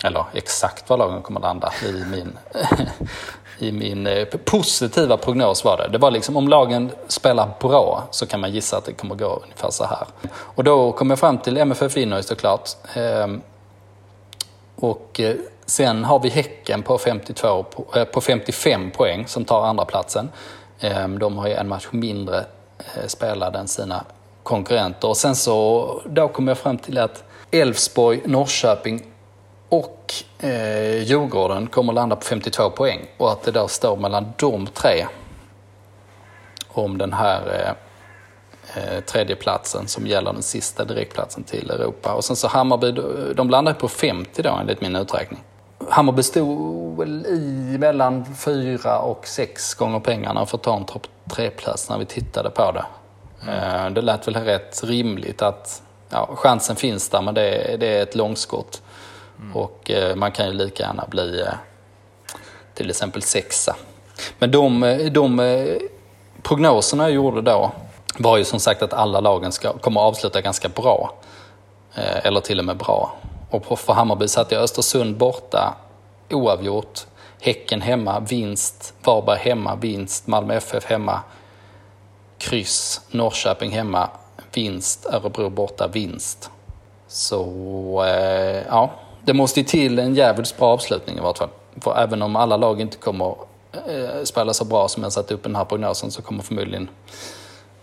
eller 0.03 0.25
exakt 0.33 0.89
var 0.89 0.97
lagen 0.97 1.21
kommer 1.21 1.39
landa 1.39 1.73
i 1.83 2.05
min, 2.11 2.37
i 3.59 3.71
min 3.71 4.07
eh, 4.07 4.25
positiva 4.25 5.17
prognos 5.17 5.63
var 5.63 5.77
det. 5.77 5.87
Det 5.91 5.97
var 5.97 6.11
liksom 6.11 6.37
om 6.37 6.47
lagen 6.47 6.91
spelar 7.07 7.49
bra 7.59 8.03
så 8.11 8.25
kan 8.25 8.39
man 8.39 8.51
gissa 8.51 8.77
att 8.77 8.85
det 8.85 8.93
kommer 8.93 9.15
gå 9.15 9.41
ungefär 9.43 9.69
så 9.69 9.85
här. 9.85 10.07
Och 10.33 10.63
då 10.63 10.91
kom 10.91 11.09
jag 11.09 11.19
fram 11.19 11.37
till 11.37 11.57
MFF 11.57 11.97
vinner 11.97 12.17
ju 12.17 12.23
såklart. 12.23 12.69
Ehm, 12.93 13.41
och 14.75 15.19
eh, 15.19 15.35
sen 15.65 16.03
har 16.03 16.19
vi 16.19 16.29
Häcken 16.29 16.83
på, 16.83 16.97
52, 16.97 17.65
eh, 17.95 18.03
på 18.03 18.21
55 18.21 18.91
poäng 18.91 19.27
som 19.27 19.45
tar 19.45 19.65
andra 19.65 19.85
platsen. 19.85 20.29
Ehm, 20.79 21.19
de 21.19 21.37
har 21.37 21.47
ju 21.47 21.53
en 21.53 21.67
match 21.67 21.87
mindre 21.91 22.45
spelade 23.07 23.09
spelad 23.09 23.55
än 23.55 23.67
sina 23.67 24.03
konkurrenter. 24.43 25.07
Och 25.07 25.17
sen 25.17 25.35
så, 25.35 26.01
då 26.05 26.27
kom 26.27 26.47
jag 26.47 26.57
fram 26.57 26.77
till 26.77 26.97
att 26.97 27.23
Elfsborg, 27.51 28.21
Norrköping 28.25 29.03
och 29.73 30.13
eh, 30.39 31.03
Djurgården 31.03 31.67
kommer 31.67 31.93
landa 31.93 32.15
på 32.15 32.21
52 32.21 32.69
poäng 32.69 32.99
och 33.17 33.31
att 33.31 33.43
det 33.43 33.51
då 33.51 33.67
står 33.67 33.97
mellan 33.97 34.33
de 34.37 34.67
tre 34.67 35.05
om 36.67 36.97
den 36.97 37.13
här 37.13 37.75
eh, 38.75 38.83
eh, 38.83 38.99
tredje 38.99 39.35
platsen 39.35 39.87
som 39.87 40.07
gäller 40.07 40.33
den 40.33 40.43
sista 40.43 40.85
direktplatsen 40.85 41.43
till 41.43 41.69
Europa. 41.69 42.13
Och 42.13 42.23
sen 42.23 42.35
så 42.35 42.47
Hammarby, 42.47 42.91
de 43.35 43.49
landar 43.49 43.73
på 43.73 43.87
50 43.87 44.41
då 44.41 44.49
enligt 44.49 44.81
min 44.81 44.95
uträkning. 44.95 45.43
Hammarby 45.89 46.23
stod 46.23 46.97
väl 46.97 47.25
i 47.25 47.77
mellan 47.79 48.35
fyra 48.35 48.99
och 48.99 49.27
sex 49.27 49.73
gånger 49.73 49.99
pengarna 49.99 50.45
för 50.45 50.57
att 50.57 50.63
ta 50.63 50.77
en 50.77 50.85
topp 50.85 51.07
tre-plats 51.29 51.89
när 51.89 51.97
vi 51.97 52.05
tittade 52.05 52.49
på 52.49 52.71
det. 52.71 52.85
Mm. 53.51 53.93
Det 53.93 54.01
lät 54.01 54.27
väl 54.27 54.35
rätt 54.35 54.83
rimligt 54.83 55.41
att 55.41 55.81
ja, 56.09 56.29
chansen 56.35 56.75
finns 56.75 57.09
där 57.09 57.21
men 57.21 57.33
det, 57.33 57.77
det 57.79 57.97
är 57.97 58.03
ett 58.03 58.15
långskott. 58.15 58.81
Mm. 59.39 59.55
Och 59.55 59.91
eh, 59.91 60.15
man 60.15 60.31
kan 60.31 60.47
ju 60.47 60.53
lika 60.53 60.83
gärna 60.83 61.05
bli 61.09 61.41
eh, 61.41 61.53
till 62.73 62.89
exempel 62.89 63.21
sexa. 63.21 63.75
Men 64.39 64.51
de, 64.51 64.83
eh, 64.83 65.11
de 65.11 65.79
prognoserna 66.41 67.03
jag 67.03 67.11
gjorde 67.11 67.41
då 67.41 67.71
var 68.17 68.37
ju 68.37 68.45
som 68.45 68.59
sagt 68.59 68.81
att 68.81 68.93
alla 68.93 69.19
lagen 69.19 69.51
ska, 69.51 69.73
kommer 69.73 70.01
att 70.01 70.07
avsluta 70.07 70.41
ganska 70.41 70.69
bra. 70.69 71.13
Eller 71.95 72.39
till 72.39 72.59
och 72.59 72.65
med 72.65 72.77
bra. 72.77 73.15
Och 73.49 73.79
för 73.79 73.93
Hammarby 73.93 74.27
satte 74.27 74.55
jag 74.55 74.63
Östersund 74.63 75.17
borta, 75.17 75.75
oavgjort. 76.29 76.99
Häcken 77.41 77.81
hemma, 77.81 78.19
vinst. 78.19 78.93
Varberg 79.03 79.39
hemma, 79.39 79.75
vinst. 79.75 80.27
Malmö 80.27 80.53
FF 80.53 80.85
hemma, 80.85 81.19
kryss. 82.37 83.01
Norrköping 83.11 83.71
hemma, 83.71 84.09
vinst. 84.53 85.05
Örebro 85.05 85.49
borta, 85.49 85.87
vinst. 85.87 86.49
Så 87.07 88.03
ja, 88.67 88.89
det 89.25 89.33
måste 89.33 89.63
till 89.63 89.99
en 89.99 90.15
jävligt 90.15 90.57
bra 90.57 90.67
avslutning 90.67 91.17
i 91.17 91.21
vart 91.21 91.37
fall. 91.37 91.49
För 91.81 91.97
även 91.97 92.21
om 92.21 92.35
alla 92.35 92.57
lag 92.57 92.81
inte 92.81 92.97
kommer 92.97 93.35
eh, 93.71 94.23
spela 94.23 94.53
så 94.53 94.65
bra 94.65 94.87
som 94.87 95.03
jag 95.03 95.11
satt 95.11 95.31
upp 95.31 95.39
i 95.39 95.49
den 95.49 95.55
här 95.55 95.65
prognosen 95.65 96.11
så 96.11 96.21
kommer 96.21 96.43
förmodligen 96.43 96.89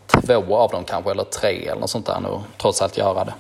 två 0.07 0.57
av 0.57 0.71
dem 0.71 0.85
kanske, 0.85 1.11
eller 1.11 1.25
tre 1.25 1.67
eller 1.67 1.81
något 1.81 1.91
sånt 1.91 2.07
där 2.07 2.21
nog 2.21 2.41
trots 2.59 2.83
allt 2.83 2.99
göra 2.99 3.25
det. 3.25 3.35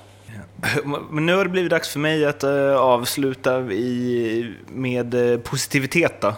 Men 1.10 1.26
nu 1.26 1.34
har 1.34 1.44
det 1.44 1.50
blivit 1.50 1.70
dags 1.70 1.88
för 1.88 1.98
mig 1.98 2.26
att 2.26 2.42
eh, 2.42 2.76
avsluta 2.76 3.60
i, 3.60 4.54
med 4.68 5.32
eh, 5.32 5.38
positivitet 5.38 6.20
då. 6.20 6.34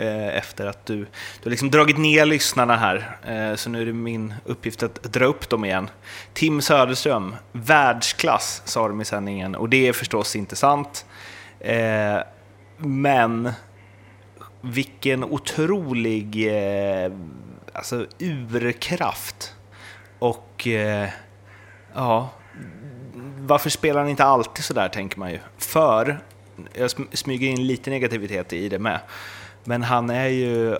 Eh, 0.00 0.36
efter 0.36 0.66
att 0.66 0.86
du, 0.86 0.96
du 0.96 1.06
har 1.44 1.50
liksom 1.50 1.70
dragit 1.70 1.98
ner 1.98 2.24
lyssnarna 2.24 2.76
här. 2.76 3.18
Eh, 3.26 3.54
så 3.56 3.70
nu 3.70 3.82
är 3.82 3.86
det 3.86 3.92
min 3.92 4.34
uppgift 4.44 4.82
att 4.82 5.02
dra 5.02 5.24
upp 5.24 5.48
dem 5.48 5.64
igen. 5.64 5.90
Tim 6.32 6.62
Söderström, 6.62 7.36
världsklass 7.52 8.62
sa 8.64 8.88
de 8.88 9.00
i 9.00 9.04
sändningen 9.04 9.54
och 9.54 9.68
det 9.68 9.88
är 9.88 9.92
förstås 9.92 10.36
inte 10.36 10.56
sant. 10.56 11.06
Eh, 11.60 12.18
men 12.76 13.52
vilken 14.60 15.24
otrolig 15.24 16.50
alltså, 17.72 18.06
urkraft. 18.18 19.54
Och 20.18 20.68
ja, 21.94 22.30
varför 23.38 23.70
spelar 23.70 24.00
han 24.00 24.10
inte 24.10 24.24
alltid 24.24 24.64
sådär, 24.64 24.88
tänker 24.88 25.18
man 25.18 25.30
ju. 25.30 25.38
För, 25.58 26.20
jag 26.74 26.90
smyger 27.12 27.48
in 27.48 27.66
lite 27.66 27.90
negativitet 27.90 28.52
i 28.52 28.68
det 28.68 28.78
med, 28.78 29.00
men 29.70 29.82
han 29.82 30.10
är 30.10 30.26
ju... 30.26 30.76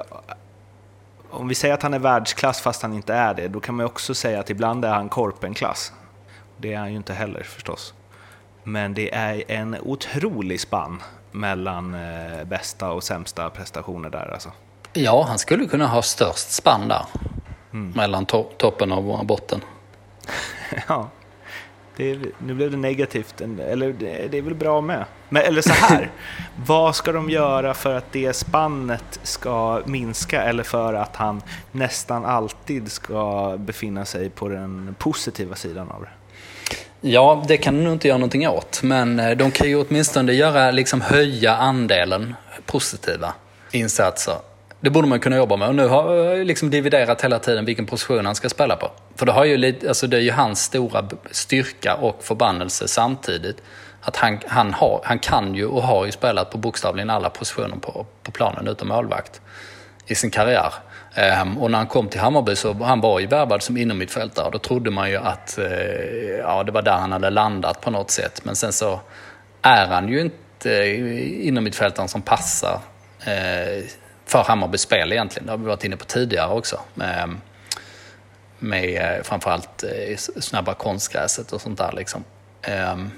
Om 1.30 1.48
vi 1.48 1.54
säger 1.54 1.74
att 1.74 1.82
han 1.82 1.94
är 1.94 1.98
världsklass 1.98 2.60
fast 2.60 2.82
han 2.82 2.92
inte 2.92 3.14
är 3.14 3.34
det, 3.34 3.48
då 3.48 3.60
kan 3.60 3.74
man 3.74 3.86
också 3.86 4.14
säga 4.14 4.40
att 4.40 4.50
ibland 4.50 4.84
är 4.84 4.92
han 4.92 5.08
korpenklass. 5.08 5.92
Det 6.56 6.72
är 6.72 6.78
han 6.78 6.90
ju 6.90 6.96
inte 6.96 7.12
heller 7.12 7.42
förstås. 7.42 7.94
Men 8.62 8.94
det 8.94 9.14
är 9.14 9.42
en 9.48 9.76
otrolig 9.82 10.60
spann 10.60 11.02
mellan 11.30 11.94
eh, 11.94 12.44
bästa 12.44 12.90
och 12.90 13.02
sämsta 13.04 13.50
prestationer 13.50 14.10
där 14.10 14.32
alltså. 14.32 14.52
Ja, 14.92 15.24
han 15.28 15.38
skulle 15.38 15.66
kunna 15.66 15.86
ha 15.86 16.02
störst 16.02 16.50
spann 16.50 16.88
där. 16.88 17.04
Mm. 17.72 17.92
Mellan 17.96 18.26
to 18.26 18.44
toppen 18.56 18.92
och 18.92 19.26
botten. 19.26 19.60
ja, 20.88 21.08
Det 22.00 22.18
nu 22.38 22.54
blev 22.54 22.70
det 22.70 22.76
negativt, 22.76 23.40
eller 23.40 23.92
det 24.30 24.38
är 24.38 24.42
väl 24.42 24.54
bra 24.54 24.80
med. 24.80 25.04
Men, 25.28 25.42
eller 25.42 25.62
så 25.62 25.72
här, 25.72 26.10
vad 26.66 26.96
ska 26.96 27.12
de 27.12 27.30
göra 27.30 27.74
för 27.74 27.94
att 27.94 28.12
det 28.12 28.32
spannet 28.32 29.20
ska 29.22 29.82
minska 29.86 30.42
eller 30.42 30.62
för 30.62 30.94
att 30.94 31.16
han 31.16 31.42
nästan 31.72 32.24
alltid 32.24 32.92
ska 32.92 33.54
befinna 33.58 34.04
sig 34.04 34.30
på 34.30 34.48
den 34.48 34.94
positiva 34.98 35.54
sidan 35.54 35.90
av 35.90 36.02
det? 36.02 36.10
Ja, 37.00 37.44
det 37.48 37.56
kan 37.56 37.76
de 37.76 37.84
nog 37.84 37.92
inte 37.92 38.08
göra 38.08 38.18
någonting 38.18 38.48
åt, 38.48 38.82
men 38.82 39.20
eh, 39.20 39.36
de 39.36 39.50
kan 39.50 39.68
ju 39.68 39.84
åtminstone 39.84 40.32
göra, 40.32 40.70
liksom 40.70 41.00
höja 41.00 41.56
andelen 41.56 42.34
positiva 42.66 43.34
insatser. 43.72 44.34
Det 44.80 44.90
borde 44.90 45.08
man 45.08 45.20
kunna 45.20 45.36
jobba 45.36 45.56
med 45.56 45.68
och 45.68 45.74
nu 45.74 45.86
har 45.86 46.14
jag 46.14 46.46
liksom 46.46 46.70
dividerat 46.70 47.24
hela 47.24 47.38
tiden 47.38 47.64
vilken 47.64 47.86
position 47.86 48.26
han 48.26 48.34
ska 48.34 48.48
spela 48.48 48.76
på. 48.76 48.90
För 49.16 49.26
det, 49.26 49.32
har 49.32 49.44
ju 49.44 49.56
lite, 49.56 49.88
alltså 49.88 50.06
det 50.06 50.16
är 50.16 50.20
ju 50.20 50.30
hans 50.30 50.62
stora 50.62 51.08
styrka 51.30 51.94
och 51.94 52.24
förbannelse 52.24 52.88
samtidigt. 52.88 53.62
Att 54.02 54.16
han, 54.16 54.38
han, 54.46 54.74
har, 54.74 55.00
han 55.04 55.18
kan 55.18 55.54
ju 55.54 55.66
och 55.66 55.82
har 55.82 56.06
ju 56.06 56.12
spelat 56.12 56.50
på 56.50 56.58
bokstavligen 56.58 57.10
alla 57.10 57.30
positioner 57.30 57.76
på, 57.76 58.06
på 58.22 58.30
planen 58.30 58.68
utom 58.68 58.88
målvakt 58.88 59.40
i 60.06 60.14
sin 60.14 60.30
karriär. 60.30 60.72
Um, 61.42 61.58
och 61.58 61.70
när 61.70 61.78
han 61.78 61.86
kom 61.86 62.08
till 62.08 62.20
Hammarby 62.20 62.56
så 62.56 62.72
han 62.72 63.00
var 63.00 63.20
ju 63.20 63.26
värvad 63.26 63.62
som 63.62 63.76
innermittfältare. 63.76 64.50
Då 64.52 64.58
trodde 64.58 64.90
man 64.90 65.10
ju 65.10 65.16
att 65.16 65.58
uh, 65.58 65.66
ja, 66.38 66.64
det 66.64 66.72
var 66.72 66.82
där 66.82 66.98
han 66.98 67.12
hade 67.12 67.30
landat 67.30 67.80
på 67.80 67.90
något 67.90 68.10
sätt. 68.10 68.40
Men 68.44 68.56
sen 68.56 68.72
så 68.72 69.00
är 69.62 69.86
han 69.86 70.08
ju 70.08 70.20
inte 70.20 70.84
eh, 70.84 71.02
uh, 71.02 71.46
innermittfältaren 71.46 72.08
som 72.08 72.22
passar 72.22 72.80
uh, 73.28 73.84
för 74.30 74.42
Hammarbys 74.42 74.80
spel 74.80 75.12
egentligen. 75.12 75.46
Det 75.46 75.52
har 75.52 75.58
vi 75.58 75.64
varit 75.64 75.84
inne 75.84 75.96
på 75.96 76.04
tidigare 76.04 76.52
också. 76.52 76.80
Med, 76.94 77.36
med 78.58 79.16
eh, 79.16 79.22
framförallt 79.22 79.82
eh, 79.82 80.16
snabba 80.16 80.74
konstgräset 80.74 81.52
och 81.52 81.60
sånt 81.60 81.78
där. 81.78 81.92
Liksom. 81.92 82.24
Ehm, 82.62 83.10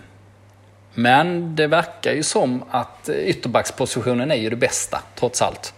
men 0.94 1.56
det 1.56 1.66
verkar 1.66 2.12
ju 2.12 2.22
som 2.22 2.64
att 2.70 3.08
eh, 3.08 3.14
ytterbackspositionen 3.16 4.30
är 4.30 4.36
ju 4.36 4.50
det 4.50 4.56
bästa, 4.56 5.02
trots 5.14 5.42
allt. 5.42 5.74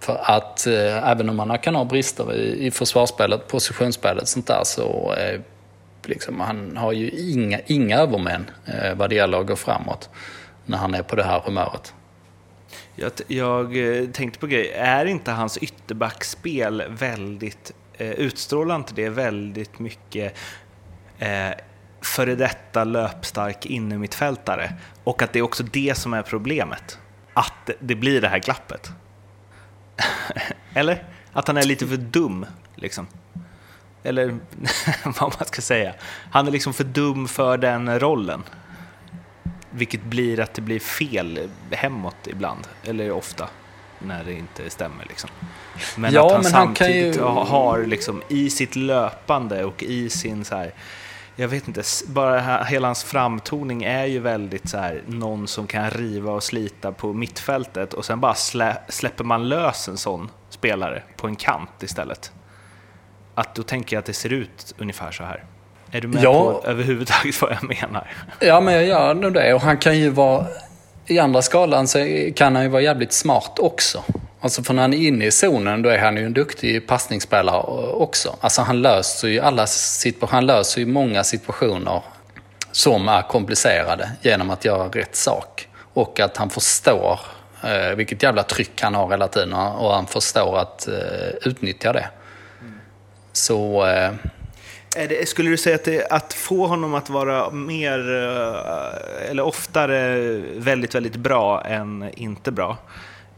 För 0.00 0.20
att 0.22 0.66
eh, 0.66 1.10
även 1.10 1.30
om 1.30 1.36
man 1.36 1.58
kan 1.58 1.74
ha 1.74 1.84
brister 1.84 2.34
i, 2.34 2.66
i 2.66 2.70
försvarsspelet, 2.70 3.48
positionsspelet 3.48 4.28
sånt 4.28 4.46
där 4.46 4.62
så 4.64 5.14
eh, 5.18 5.40
liksom, 6.04 6.40
han 6.40 6.76
har 6.76 6.92
ju 6.92 7.10
inga, 7.10 7.60
inga 7.66 7.98
övermän 7.98 8.50
eh, 8.66 8.94
vad 8.94 9.10
det 9.10 9.16
gäller 9.16 9.40
att 9.40 9.46
gå 9.46 9.56
framåt 9.56 10.10
när 10.64 10.78
han 10.78 10.94
är 10.94 11.02
på 11.02 11.16
det 11.16 11.24
här 11.24 11.40
humöret. 11.40 11.94
Jag, 12.98 13.12
jag 13.26 13.76
eh, 13.76 14.08
tänkte 14.08 14.38
på 14.38 14.46
grej. 14.46 14.72
är 14.72 15.06
inte 15.06 15.30
hans 15.32 15.58
ytterbackspel 15.58 16.84
väldigt, 16.88 17.72
eh, 17.94 18.10
utstrålar 18.10 18.76
inte 18.76 18.94
det 18.94 19.08
väldigt 19.08 19.78
mycket 19.78 20.36
eh, 21.18 21.50
före 22.00 22.34
detta 22.34 22.84
löpstark 22.84 23.66
innermittfältare? 23.66 24.72
Och 25.04 25.22
att 25.22 25.32
det 25.32 25.38
är 25.38 25.42
också 25.42 25.62
det 25.62 25.98
som 25.98 26.14
är 26.14 26.22
problemet, 26.22 26.98
att 27.32 27.70
det 27.80 27.94
blir 27.94 28.20
det 28.20 28.28
här 28.28 28.38
glappet. 28.38 28.90
Eller? 30.74 31.04
Att 31.32 31.48
han 31.48 31.56
är 31.56 31.62
lite 31.62 31.86
för 31.86 31.96
dum, 31.96 32.46
liksom. 32.74 33.06
Eller 34.02 34.26
vad 35.04 35.34
man 35.38 35.46
ska 35.46 35.62
säga. 35.62 35.94
Han 36.30 36.46
är 36.46 36.50
liksom 36.50 36.74
för 36.74 36.84
dum 36.84 37.28
för 37.28 37.58
den 37.58 38.00
rollen. 38.00 38.42
Vilket 39.76 40.02
blir 40.02 40.40
att 40.40 40.54
det 40.54 40.62
blir 40.62 40.80
fel 40.80 41.48
hemåt 41.70 42.26
ibland, 42.26 42.68
eller 42.84 43.10
ofta, 43.10 43.48
när 43.98 44.24
det 44.24 44.32
inte 44.32 44.70
stämmer. 44.70 45.04
Liksom. 45.08 45.30
Men 45.96 46.12
ja, 46.12 46.26
att 46.26 46.32
han 46.32 46.42
men 46.42 46.50
samtidigt 46.50 47.20
han 47.20 47.34
ju... 47.34 47.40
har 47.50 47.84
liksom, 47.86 48.22
i 48.28 48.50
sitt 48.50 48.76
löpande 48.76 49.64
och 49.64 49.82
i 49.82 50.10
sin 50.10 50.44
så 50.44 50.56
här, 50.56 50.72
jag 51.36 51.48
vet 51.48 51.68
inte, 51.68 51.82
bara 52.06 52.64
hela 52.64 52.88
hans 52.88 53.04
framtoning 53.04 53.82
är 53.82 54.04
ju 54.04 54.18
väldigt 54.18 54.68
så 54.68 54.78
här, 54.78 55.02
någon 55.06 55.48
som 55.48 55.66
kan 55.66 55.90
riva 55.90 56.32
och 56.32 56.42
slita 56.42 56.92
på 56.92 57.12
mittfältet 57.12 57.94
och 57.94 58.04
sen 58.04 58.20
bara 58.20 58.34
slä, 58.34 58.78
släpper 58.88 59.24
man 59.24 59.48
lös 59.48 59.88
en 59.88 59.96
sån 59.96 60.30
spelare 60.50 61.02
på 61.16 61.26
en 61.26 61.36
kant 61.36 61.82
istället. 61.82 62.32
Att 63.34 63.54
då 63.54 63.62
tänker 63.62 63.96
jag 63.96 64.00
att 64.00 64.06
det 64.06 64.12
ser 64.12 64.32
ut 64.32 64.74
ungefär 64.78 65.10
så 65.10 65.24
här. 65.24 65.44
Är 65.90 66.00
du 66.00 66.08
med 66.08 66.22
ja. 66.22 66.32
på 66.32 66.68
överhuvudtaget 66.68 67.42
vad 67.42 67.52
jag 67.52 67.62
menar? 67.62 68.10
Ja, 68.40 68.60
men 68.60 68.74
jag 68.74 68.86
gör 68.86 69.14
nog 69.14 69.32
det. 69.32 69.54
Och 69.54 69.60
han 69.60 69.78
kan 69.78 69.98
ju 69.98 70.10
vara, 70.10 70.46
i 71.06 71.18
andra 71.18 71.42
skalan 71.42 71.88
så 71.88 71.98
kan 72.36 72.54
han 72.54 72.64
ju 72.64 72.70
vara 72.70 72.82
jävligt 72.82 73.12
smart 73.12 73.58
också. 73.58 74.04
Alltså 74.40 74.62
för 74.62 74.74
när 74.74 74.82
han 74.82 74.94
är 74.94 74.98
inne 74.98 75.26
i 75.26 75.30
zonen 75.30 75.82
då 75.82 75.88
är 75.88 75.98
han 75.98 76.16
ju 76.16 76.26
en 76.26 76.32
duktig 76.32 76.86
passningsspelare 76.86 77.62
också. 77.92 78.36
Alltså 78.40 78.62
han 78.62 78.82
löser 78.82 79.28
ju 79.28 79.40
alla 79.40 79.66
situationer, 79.66 80.32
han 80.32 80.46
löser 80.46 80.80
ju 80.80 80.86
många 80.86 81.24
situationer 81.24 82.02
som 82.72 83.08
är 83.08 83.22
komplicerade 83.22 84.10
genom 84.22 84.50
att 84.50 84.64
göra 84.64 84.88
rätt 84.88 85.16
sak. 85.16 85.68
Och 85.92 86.20
att 86.20 86.36
han 86.36 86.50
förstår 86.50 87.20
eh, 87.64 87.96
vilket 87.96 88.22
jävla 88.22 88.42
tryck 88.42 88.82
han 88.82 88.94
har 88.94 89.10
hela 89.10 89.28
tiden 89.28 89.52
och 89.52 89.94
han 89.94 90.06
förstår 90.06 90.58
att 90.58 90.88
eh, 90.88 91.48
utnyttja 91.48 91.92
det. 91.92 92.08
Så... 93.32 93.86
Eh, 93.86 94.10
det, 94.96 95.28
skulle 95.28 95.50
du 95.50 95.56
säga 95.56 95.76
att, 95.76 95.84
det, 95.84 96.06
att 96.10 96.32
få 96.32 96.66
honom 96.66 96.94
att 96.94 97.10
vara 97.10 97.50
mer, 97.50 97.98
eh, 97.98 99.30
eller 99.30 99.42
oftare, 99.42 100.18
väldigt, 100.56 100.94
väldigt 100.94 101.16
bra 101.16 101.64
än 101.64 102.10
inte 102.16 102.52
bra? 102.52 102.76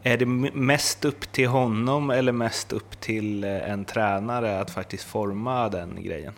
Är 0.03 0.17
det 0.17 0.25
mest 0.53 1.05
upp 1.05 1.31
till 1.31 1.47
honom 1.47 2.09
eller 2.09 2.31
mest 2.31 2.73
upp 2.73 2.99
till 2.99 3.43
eh, 3.43 3.71
en 3.71 3.85
tränare 3.85 4.59
att 4.59 4.71
faktiskt 4.71 5.03
forma 5.03 5.69
den 5.69 6.03
grejen? 6.03 6.33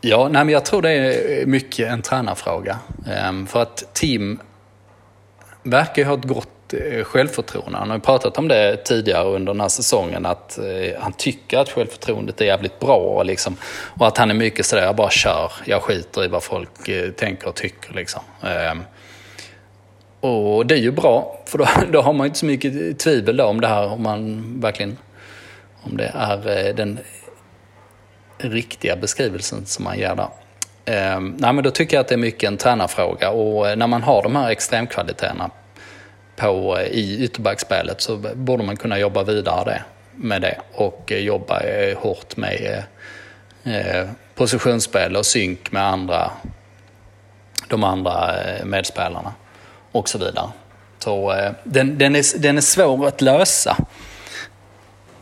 Ja, 0.00 0.28
nej, 0.28 0.44
men 0.44 0.52
jag 0.52 0.64
tror 0.64 0.82
det 0.82 0.90
är 0.90 1.46
mycket 1.46 1.88
en 1.88 2.02
tränarfråga. 2.02 2.78
Ehm, 3.06 3.46
för 3.46 3.62
att 3.62 3.94
Tim 3.94 4.38
verkar 5.62 6.02
ju 6.02 6.08
ha 6.08 6.14
ett 6.14 6.24
gott 6.24 6.48
Eh, 6.74 7.04
självförtroende. 7.04 7.78
Han 7.78 7.90
har 7.90 7.96
ju 7.96 8.00
pratat 8.00 8.38
om 8.38 8.48
det 8.48 8.76
tidigare 8.76 9.24
under 9.24 9.52
den 9.52 9.60
här 9.60 9.68
säsongen 9.68 10.26
att 10.26 10.58
eh, 10.58 11.00
han 11.00 11.12
tycker 11.12 11.58
att 11.58 11.70
självförtroendet 11.70 12.40
är 12.40 12.44
jävligt 12.44 12.80
bra 12.80 12.96
och, 12.96 13.24
liksom, 13.26 13.56
och 13.98 14.06
att 14.06 14.18
han 14.18 14.30
är 14.30 14.34
mycket 14.34 14.66
sådär, 14.66 14.82
jag 14.82 14.96
bara 14.96 15.10
kör, 15.10 15.52
jag 15.64 15.82
skiter 15.82 16.24
i 16.24 16.28
vad 16.28 16.42
folk 16.42 16.88
eh, 16.88 17.10
tänker 17.10 17.48
och 17.48 17.54
tycker 17.54 17.94
liksom. 17.94 18.22
Ehm, 18.42 18.82
och 20.20 20.66
det 20.66 20.74
är 20.74 20.78
ju 20.78 20.90
bra, 20.90 21.40
för 21.46 21.58
då, 21.58 21.66
då 21.92 22.00
har 22.00 22.12
man 22.12 22.26
inte 22.26 22.38
så 22.38 22.46
mycket 22.46 22.98
tvivel 22.98 23.36
då 23.36 23.44
om 23.44 23.60
det 23.60 23.68
här, 23.68 23.86
om 23.86 24.02
man 24.02 24.44
verkligen, 24.60 24.98
om 25.82 25.96
det 25.96 26.12
är 26.14 26.72
den 26.72 26.98
riktiga 28.38 28.96
beskrivelsen 28.96 29.66
som 29.66 29.84
man 29.84 29.98
ger 29.98 30.14
där. 30.14 30.28
Eh, 30.84 31.20
nej, 31.20 31.52
men 31.52 31.64
då 31.64 31.70
tycker 31.70 31.96
jag 31.96 32.00
att 32.00 32.08
det 32.08 32.14
är 32.14 32.18
mycket 32.18 32.48
en 32.48 32.56
tränarfråga 32.56 33.30
och 33.30 33.78
när 33.78 33.86
man 33.86 34.02
har 34.02 34.22
de 34.22 34.36
här 34.36 34.50
extremkvaliteterna 34.50 35.50
på, 36.40 36.80
i 36.80 37.24
ytterbackspelet 37.24 38.00
så 38.00 38.16
borde 38.34 38.64
man 38.64 38.76
kunna 38.76 38.98
jobba 38.98 39.22
vidare 39.22 39.82
med 40.16 40.42
det 40.42 40.60
och 40.72 41.12
jobba 41.12 41.60
eh, 41.60 41.98
hårt 41.98 42.36
med 42.36 42.84
eh, 43.64 43.76
eh, 43.76 44.08
positionsspel 44.34 45.16
och 45.16 45.26
synk 45.26 45.72
med 45.72 45.82
andra, 45.82 46.30
de 47.68 47.84
andra 47.84 48.34
medspelarna 48.64 49.32
och 49.92 50.08
så 50.08 50.18
vidare. 50.18 50.48
Så 50.98 51.34
den, 51.64 51.98
den, 51.98 52.16
är, 52.16 52.38
den 52.38 52.56
är 52.56 52.60
svår 52.60 53.06
att 53.06 53.20
lösa. 53.20 53.76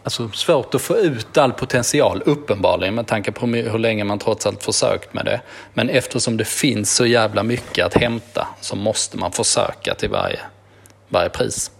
Alltså 0.02 0.30
svårt 0.30 0.74
att 0.74 0.82
få 0.82 0.96
ut 0.96 1.38
all 1.38 1.52
potential, 1.52 2.22
uppenbarligen, 2.26 2.94
med 2.94 3.06
tanke 3.06 3.32
på 3.32 3.46
hur 3.46 3.78
länge 3.78 4.04
man 4.04 4.18
trots 4.18 4.46
allt 4.46 4.62
försökt 4.62 5.14
med 5.14 5.24
det. 5.24 5.40
Men 5.74 5.90
eftersom 5.90 6.36
det 6.36 6.44
finns 6.44 6.94
så 6.94 7.06
jävla 7.06 7.42
mycket 7.42 7.86
att 7.86 7.94
hämta 7.94 8.48
så 8.60 8.76
måste 8.76 9.16
man 9.16 9.32
försöka 9.32 9.94
till 9.94 10.10
varje, 10.10 10.40
varje 11.08 11.28
pris. 11.28 11.70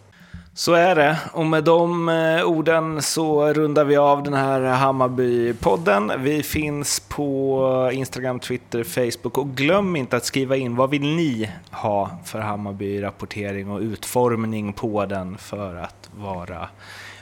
Så 0.58 0.72
är 0.72 0.94
det. 0.94 1.18
Och 1.32 1.46
med 1.46 1.64
de 1.64 2.08
eh, 2.08 2.44
orden 2.44 3.02
så 3.02 3.52
rundar 3.52 3.84
vi 3.84 3.96
av 3.96 4.22
den 4.22 4.34
här 4.34 4.60
Hammarby-podden. 4.60 6.22
Vi 6.22 6.42
finns 6.42 7.00
på 7.00 7.90
Instagram, 7.92 8.40
Twitter, 8.40 8.84
Facebook 8.84 9.38
och 9.38 9.48
glöm 9.48 9.96
inte 9.96 10.16
att 10.16 10.24
skriva 10.24 10.56
in 10.56 10.76
vad 10.76 10.90
vill 10.90 11.16
ni 11.16 11.50
ha 11.70 12.10
för 12.24 12.40
Hammarby-rapportering 12.40 13.70
och 13.70 13.80
utformning 13.80 14.72
på 14.72 15.06
den 15.06 15.38
för 15.38 15.76
att 15.76 16.10
vara 16.16 16.68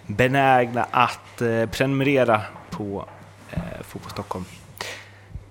benägna 0.06 0.86
att 0.90 1.42
eh, 1.42 1.66
prenumerera 1.66 2.40
på 2.70 3.04
eh, 3.50 3.60
Fotboll 3.82 4.10
Stockholm 4.10 4.44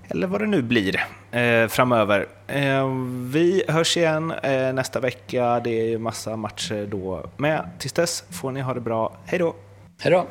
eller 0.07 0.27
vad 0.27 0.41
det 0.41 0.47
nu 0.47 0.61
blir 0.61 1.03
eh, 1.31 1.67
framöver. 1.67 2.25
Eh, 2.47 2.89
vi 3.31 3.63
hörs 3.67 3.97
igen 3.97 4.31
eh, 4.31 4.73
nästa 4.73 4.99
vecka. 4.99 5.59
Det 5.63 5.81
är 5.81 5.85
ju 5.85 5.97
massa 5.97 6.35
matcher 6.35 6.87
då 6.91 7.25
med. 7.37 7.69
Tills 7.79 7.93
dess 7.93 8.23
får 8.29 8.51
ni 8.51 8.61
ha 8.61 8.73
det 8.73 8.81
bra. 8.81 9.17
Hej 9.25 9.39
då! 9.39 9.55
Hej 9.99 10.11
då! 10.11 10.27